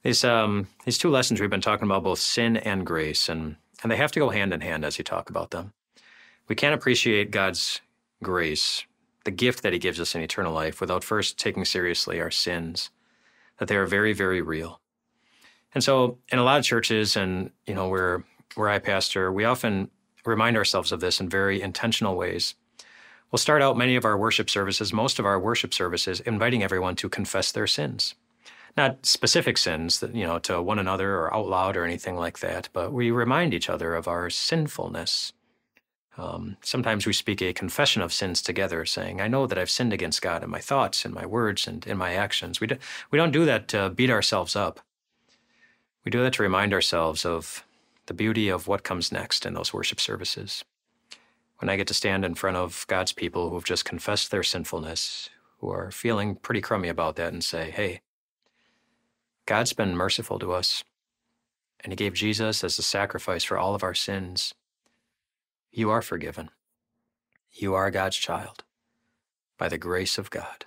These, 0.04 0.26
um, 0.26 0.68
these 0.84 0.98
two 0.98 1.10
lessons 1.10 1.40
we've 1.40 1.50
been 1.50 1.62
talking 1.62 1.86
about 1.86 2.04
both 2.04 2.20
sin 2.20 2.58
and 2.58 2.86
grace, 2.86 3.30
and, 3.30 3.56
and 3.82 3.90
they 3.92 3.98
have 3.98 4.12
to 4.12 4.20
go 4.20 4.30
hand 4.30 4.54
in 4.54 4.60
hand 4.60 4.84
as 4.84 4.98
you 4.98 5.06
talk 5.06 5.30
about 5.30 5.52
them. 5.52 5.72
We 6.50 6.56
can't 6.56 6.76
appreciate 6.76 7.32
God's 7.32 7.80
grace, 8.22 8.86
the 9.26 9.32
gift 9.32 9.64
that 9.64 9.74
He 9.74 9.80
gives 9.80 10.00
us 10.00 10.16
in 10.16 10.22
eternal 10.22 10.54
life, 10.54 10.82
without 10.82 11.04
first 11.04 11.38
taking 11.38 11.66
seriously 11.66 12.20
our 12.20 12.32
sins, 12.32 12.90
that 13.58 13.68
they 13.68 13.76
are 13.76 13.86
very, 13.86 14.14
very 14.14 14.42
real. 14.42 14.80
And 15.74 15.84
so, 15.84 16.18
in 16.32 16.40
a 16.40 16.44
lot 16.44 16.60
of 16.60 16.66
churches, 16.66 17.16
and 17.16 17.52
you 17.66 17.76
know, 17.76 17.88
where 17.88 18.24
where 18.56 18.70
I 18.70 18.80
pastor, 18.80 19.32
we 19.32 19.46
often 19.46 19.90
remind 20.26 20.58
ourselves 20.58 20.92
of 20.92 21.00
this 21.00 21.20
in 21.20 21.30
very 21.30 21.62
intentional 21.62 22.16
ways. 22.16 22.56
We'll 23.32 23.38
start 23.38 23.62
out 23.62 23.78
many 23.78 23.96
of 23.96 24.06
our 24.06 24.18
worship 24.18 24.50
services, 24.50 24.92
most 24.92 25.20
of 25.20 25.26
our 25.26 25.40
worship 25.40 25.74
services, 25.74 26.20
inviting 26.22 26.64
everyone 26.64 26.96
to 26.96 27.10
confess 27.10 27.52
their 27.52 27.68
sins. 27.68 28.16
Not 28.76 29.06
specific 29.06 29.58
sins 29.58 30.04
you 30.14 30.26
know, 30.26 30.40
to 30.40 30.62
one 30.62 30.80
another 30.80 31.16
or 31.16 31.34
out 31.34 31.48
loud 31.48 31.78
or 31.78 31.84
anything 31.84 32.16
like 32.16 32.40
that, 32.40 32.70
but 32.74 32.92
we 32.92 33.12
remind 33.12 33.54
each 33.54 33.70
other 33.70 33.94
of 33.96 34.08
our 34.08 34.30
sinfulness. 34.30 35.34
Um, 36.20 36.58
sometimes 36.62 37.06
we 37.06 37.14
speak 37.14 37.42
a 37.42 37.54
confession 37.54 38.02
of 38.02 38.12
sins 38.12 38.42
together, 38.42 38.86
saying, 38.86 39.22
I 39.22 39.30
know 39.30 39.48
that 39.48 39.58
I've 39.58 39.70
sinned 39.70 39.94
against 39.94 40.22
God 40.22 40.44
in 40.44 40.50
my 40.50 40.60
thoughts, 40.60 41.06
in 41.06 41.14
my 41.14 41.26
words, 41.26 41.66
and 41.66 41.88
in 41.88 41.98
my 41.98 42.14
actions. 42.14 42.60
We, 42.60 42.68
do, 42.68 42.76
we 43.10 43.18
don't 43.18 43.32
do 43.32 43.46
that 43.46 43.70
to 43.70 43.90
beat 43.90 44.10
ourselves 44.10 44.54
up. 44.54 44.82
We 46.04 46.12
do 46.12 46.22
that 46.24 46.34
to 46.34 46.44
remind 46.44 46.74
ourselves 46.74 47.26
of 47.26 47.64
the 48.08 48.14
beauty 48.14 48.50
of 48.50 48.68
what 48.68 48.84
comes 48.84 49.14
next 49.14 49.46
in 49.46 49.54
those 49.54 49.74
worship 49.74 50.02
services. 50.02 50.66
When 51.60 51.70
I 51.70 51.78
get 51.78 51.88
to 51.88 51.94
stand 51.94 52.26
in 52.26 52.36
front 52.36 52.58
of 52.58 52.86
God's 52.88 53.14
people 53.14 53.50
who 53.50 53.56
have 53.56 53.64
just 53.64 53.86
confessed 53.86 54.30
their 54.30 54.44
sinfulness, 54.44 55.30
who 55.60 55.70
are 55.70 55.90
feeling 55.90 56.36
pretty 56.36 56.60
crummy 56.60 56.90
about 56.90 57.16
that, 57.16 57.32
and 57.32 57.44
say, 57.44 57.72
hey, 57.72 58.02
God's 59.46 59.72
been 59.72 59.96
merciful 59.96 60.38
to 60.40 60.52
us, 60.52 60.84
and 61.80 61.94
He 61.94 61.98
gave 61.98 62.14
Jesus 62.14 62.62
as 62.62 62.78
a 62.78 62.84
sacrifice 62.84 63.46
for 63.46 63.58
all 63.58 63.74
of 63.74 63.84
our 63.84 63.96
sins. 63.96 64.54
You 65.72 65.90
are 65.92 66.02
forgiven. 66.02 66.50
You 67.52 67.74
are 67.74 67.92
God's 67.92 68.18
child 68.18 68.64
by 69.58 69.70
the 69.70 69.78
grace 69.78 70.18
of 70.18 70.30
God. 70.30 70.66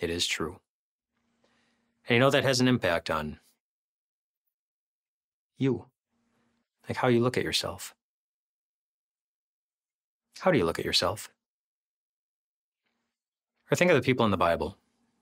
It 0.00 0.10
is 0.10 0.26
true. 0.26 0.60
And 2.08 2.14
you 2.14 2.20
know 2.20 2.30
that 2.30 2.44
has 2.44 2.60
an 2.60 2.68
impact 2.68 3.10
on 3.10 3.40
you. 5.56 5.86
Like 6.88 6.98
how 6.98 7.08
you 7.08 7.20
look 7.20 7.36
at 7.36 7.44
yourself. 7.44 7.94
How 10.40 10.50
do 10.50 10.58
you 10.58 10.64
look 10.64 10.78
at 10.78 10.84
yourself? 10.84 11.30
Or 13.70 13.76
think 13.76 13.90
of 13.90 13.96
the 13.96 14.02
people 14.02 14.24
in 14.24 14.30
the 14.30 14.36
Bible. 14.36 14.76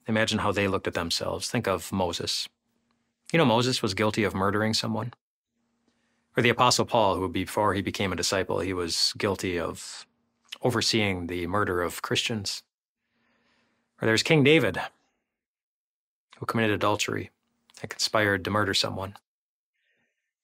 Imagine 0.06 0.40
how 0.40 0.52
they 0.52 0.68
looked 0.68 0.86
at 0.86 0.94
themselves. 0.94 1.48
Think 1.48 1.66
of 1.66 1.90
Moses. 1.90 2.48
You 3.32 3.38
know, 3.38 3.46
Moses 3.46 3.80
was 3.80 3.94
guilty 3.94 4.24
of 4.24 4.34
murdering 4.34 4.74
someone. 4.74 5.14
Or 6.36 6.42
the 6.42 6.48
Apostle 6.48 6.84
Paul, 6.84 7.16
who 7.16 7.28
before 7.28 7.74
he 7.74 7.82
became 7.82 8.12
a 8.12 8.16
disciple, 8.16 8.60
he 8.60 8.72
was 8.72 9.12
guilty 9.16 9.58
of 9.58 10.06
overseeing 10.62 11.26
the 11.26 11.46
murder 11.46 11.80
of 11.80 12.02
Christians. 12.02 12.62
Or 14.02 14.06
there's 14.06 14.22
King 14.24 14.42
David, 14.42 14.78
who 16.38 16.46
committed 16.46 16.74
adultery 16.74 17.30
and 17.80 17.90
conspired 17.90 18.44
to 18.44 18.50
murder 18.50 18.74
someone. 18.74 19.14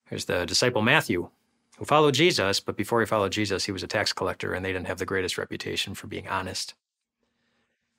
There's 0.09 0.27
the 0.27 0.47
disciple 0.47 0.83
Matthew, 0.83 1.31
who 1.79 1.85
followed 1.85 2.15
Jesus, 2.15 2.61
but 2.61 2.77
before 2.77 3.01
he 3.01 3.07
followed 3.07 3.33
Jesus, 3.33 3.65
he 3.65 3.73
was 3.73 3.83
a 3.83 3.89
tax 3.89 4.13
collector, 4.13 4.53
and 4.53 4.65
they 4.65 4.73
didn't 4.73 4.89
have 4.89 4.99
the 4.99 5.07
greatest 5.07 5.39
reputation 5.39 5.95
for 5.95 6.07
being 6.07 6.29
honest. 6.29 6.75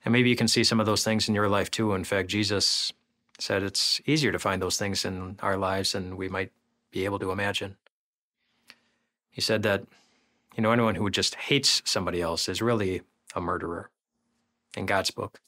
And 0.05 0.11
maybe 0.11 0.29
you 0.29 0.35
can 0.35 0.47
see 0.47 0.63
some 0.63 0.79
of 0.79 0.85
those 0.85 1.03
things 1.03 1.27
in 1.27 1.35
your 1.35 1.49
life 1.49 1.69
too. 1.71 1.93
In 1.93 2.03
fact, 2.03 2.29
Jesus 2.29 2.93
said 3.39 3.63
it's 3.63 3.99
easier 4.05 4.31
to 4.31 4.39
find 4.39 4.61
those 4.61 4.77
things 4.77 5.03
in 5.03 5.37
our 5.41 5.57
lives 5.57 5.93
than 5.93 6.15
we 6.15 6.29
might 6.29 6.51
be 6.91 7.05
able 7.05 7.19
to 7.19 7.31
imagine. 7.31 7.75
He 9.31 9.41
said 9.41 9.63
that, 9.63 9.83
you 10.55 10.61
know, 10.61 10.71
anyone 10.71 10.95
who 10.95 11.09
just 11.09 11.35
hates 11.35 11.81
somebody 11.85 12.21
else 12.21 12.47
is 12.47 12.61
really 12.61 13.01
a 13.33 13.41
murderer 13.41 13.89
in 14.75 14.85
God's 14.85 15.11
book. 15.11 15.39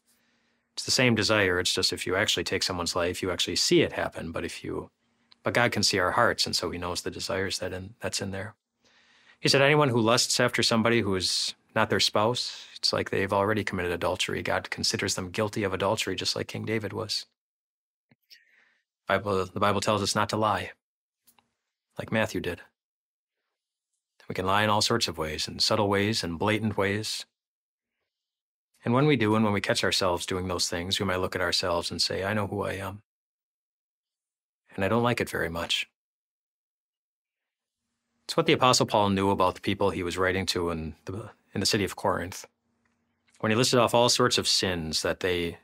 It's 0.73 0.85
the 0.85 0.91
same 0.91 1.13
desire. 1.13 1.59
It's 1.59 1.73
just 1.73 1.93
if 1.93 2.07
you 2.07 2.15
actually 2.15 2.45
take 2.45 2.63
someone's 2.63 2.95
life, 2.95 3.21
you 3.21 3.29
actually 3.29 3.57
see 3.57 3.81
it 3.81 3.93
happen. 3.93 4.31
But 4.31 4.45
if 4.45 4.63
you 4.63 4.89
but 5.43 5.53
God 5.53 5.73
can 5.73 5.83
see 5.83 5.99
our 5.99 6.11
hearts, 6.11 6.45
and 6.45 6.55
so 6.55 6.71
He 6.71 6.79
knows 6.79 7.01
the 7.01 7.11
desires 7.11 7.59
that 7.59 7.73
in, 7.73 7.95
that's 7.99 8.21
in 8.21 8.31
there. 8.31 8.55
He 9.41 9.49
said, 9.49 9.61
anyone 9.61 9.89
who 9.89 9.99
lusts 9.99 10.39
after 10.39 10.63
somebody 10.63 11.01
who 11.01 11.13
is 11.15 11.53
not 11.75 11.89
their 11.89 11.99
spouse, 11.99 12.65
it's 12.77 12.93
like 12.93 13.09
they've 13.09 13.33
already 13.33 13.63
committed 13.63 13.91
adultery. 13.91 14.41
God 14.41 14.69
considers 14.69 15.15
them 15.15 15.31
guilty 15.31 15.63
of 15.63 15.73
adultery, 15.73 16.15
just 16.15 16.35
like 16.35 16.47
King 16.47 16.63
David 16.63 16.93
was. 16.93 17.25
Bible, 19.05 19.45
the 19.45 19.59
Bible 19.59 19.81
tells 19.81 20.01
us 20.01 20.15
not 20.15 20.29
to 20.29 20.37
lie, 20.37 20.71
like 21.99 22.09
Matthew 22.09 22.39
did. 22.39 22.61
We 24.27 24.35
can 24.35 24.45
lie 24.45 24.63
in 24.63 24.69
all 24.69 24.81
sorts 24.81 25.07
of 25.07 25.17
ways, 25.17 25.47
in 25.47 25.59
subtle 25.59 25.89
ways 25.89 26.23
and 26.23 26.39
blatant 26.39 26.77
ways. 26.77 27.25
And 28.85 28.93
when 28.93 29.05
we 29.05 29.15
do, 29.15 29.35
and 29.35 29.43
when 29.43 29.53
we 29.53 29.61
catch 29.61 29.83
ourselves 29.83 30.25
doing 30.25 30.47
those 30.47 30.69
things, 30.69 30.99
we 30.99 31.05
might 31.05 31.19
look 31.19 31.35
at 31.35 31.41
ourselves 31.41 31.91
and 31.91 32.01
say, 32.01 32.23
I 32.23 32.33
know 32.33 32.47
who 32.47 32.63
I 32.63 32.73
am 32.73 33.01
and 34.75 34.83
I 34.83 34.87
don't 34.87 35.03
like 35.03 35.21
it 35.21 35.29
very 35.29 35.49
much. 35.49 35.89
It's 38.25 38.37
what 38.37 38.45
the 38.45 38.53
Apostle 38.53 38.85
Paul 38.85 39.09
knew 39.09 39.29
about 39.29 39.55
the 39.55 39.61
people 39.61 39.89
he 39.89 40.03
was 40.03 40.17
writing 40.17 40.45
to 40.47 40.69
in 40.69 40.95
the, 41.05 41.29
in 41.53 41.59
the 41.59 41.65
city 41.65 41.83
of 41.83 41.95
Corinth. 41.95 42.45
When 43.39 43.51
he 43.51 43.55
listed 43.55 43.79
off 43.79 43.93
all 43.93 44.09
sorts 44.09 44.37
of 44.37 44.47
sins 44.47 45.01
that 45.01 45.19
they, 45.19 45.57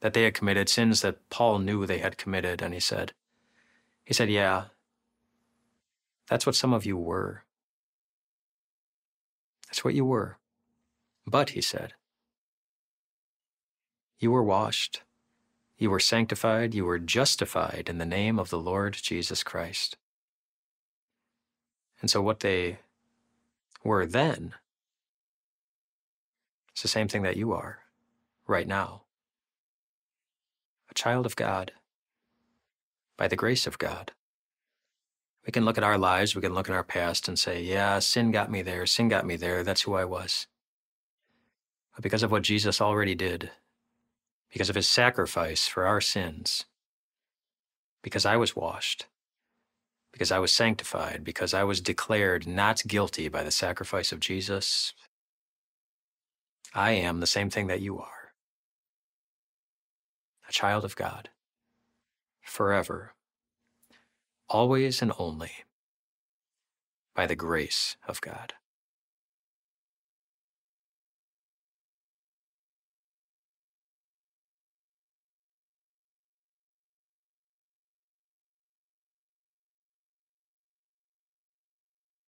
that 0.00 0.14
they 0.14 0.22
had 0.22 0.34
committed, 0.34 0.68
sins 0.68 1.02
that 1.02 1.28
Paul 1.28 1.58
knew 1.58 1.84
they 1.84 1.98
had 1.98 2.16
committed, 2.16 2.62
and 2.62 2.72
he 2.72 2.80
said, 2.80 3.12
he 4.04 4.14
said, 4.14 4.30
Yeah, 4.30 4.64
that's 6.28 6.46
what 6.46 6.54
some 6.54 6.72
of 6.72 6.86
you 6.86 6.96
were. 6.96 7.42
That's 9.76 9.84
what 9.84 9.94
you 9.94 10.06
were. 10.06 10.38
But, 11.26 11.50
he 11.50 11.60
said, 11.60 11.92
you 14.18 14.30
were 14.30 14.42
washed, 14.42 15.02
you 15.76 15.90
were 15.90 16.00
sanctified, 16.00 16.72
you 16.72 16.86
were 16.86 16.98
justified 16.98 17.90
in 17.90 17.98
the 17.98 18.06
name 18.06 18.38
of 18.38 18.48
the 18.48 18.58
Lord 18.58 18.94
Jesus 18.94 19.42
Christ. 19.42 19.98
And 22.00 22.10
so, 22.10 22.22
what 22.22 22.40
they 22.40 22.78
were 23.84 24.06
then 24.06 24.54
is 26.74 26.80
the 26.80 26.88
same 26.88 27.08
thing 27.08 27.20
that 27.20 27.36
you 27.36 27.52
are 27.52 27.80
right 28.46 28.66
now 28.66 29.02
a 30.90 30.94
child 30.94 31.26
of 31.26 31.36
God 31.36 31.72
by 33.18 33.28
the 33.28 33.36
grace 33.36 33.66
of 33.66 33.76
God. 33.76 34.12
We 35.46 35.52
can 35.52 35.64
look 35.64 35.78
at 35.78 35.84
our 35.84 35.96
lives, 35.96 36.34
we 36.34 36.42
can 36.42 36.54
look 36.54 36.68
at 36.68 36.74
our 36.74 36.82
past 36.82 37.28
and 37.28 37.38
say, 37.38 37.62
yeah, 37.62 38.00
sin 38.00 38.32
got 38.32 38.50
me 38.50 38.62
there, 38.62 38.84
sin 38.84 39.08
got 39.08 39.24
me 39.24 39.36
there, 39.36 39.62
that's 39.62 39.82
who 39.82 39.94
I 39.94 40.04
was. 40.04 40.48
But 41.94 42.02
because 42.02 42.24
of 42.24 42.32
what 42.32 42.42
Jesus 42.42 42.80
already 42.80 43.14
did, 43.14 43.52
because 44.52 44.68
of 44.68 44.74
his 44.74 44.88
sacrifice 44.88 45.68
for 45.68 45.86
our 45.86 46.00
sins, 46.00 46.64
because 48.02 48.26
I 48.26 48.36
was 48.36 48.56
washed, 48.56 49.06
because 50.12 50.32
I 50.32 50.40
was 50.40 50.52
sanctified, 50.52 51.22
because 51.22 51.54
I 51.54 51.62
was 51.62 51.80
declared 51.80 52.46
not 52.48 52.82
guilty 52.86 53.28
by 53.28 53.44
the 53.44 53.52
sacrifice 53.52 54.10
of 54.10 54.18
Jesus, 54.18 54.94
I 56.74 56.90
am 56.90 57.20
the 57.20 57.26
same 57.26 57.50
thing 57.50 57.68
that 57.68 57.80
you 57.80 58.00
are. 58.00 58.32
A 60.48 60.52
child 60.52 60.84
of 60.84 60.96
God, 60.96 61.30
forever, 62.42 63.12
always 64.48 65.02
and 65.02 65.12
only 65.18 65.52
by 67.14 67.26
the 67.26 67.36
grace 67.36 67.96
of 68.06 68.20
God. 68.20 68.54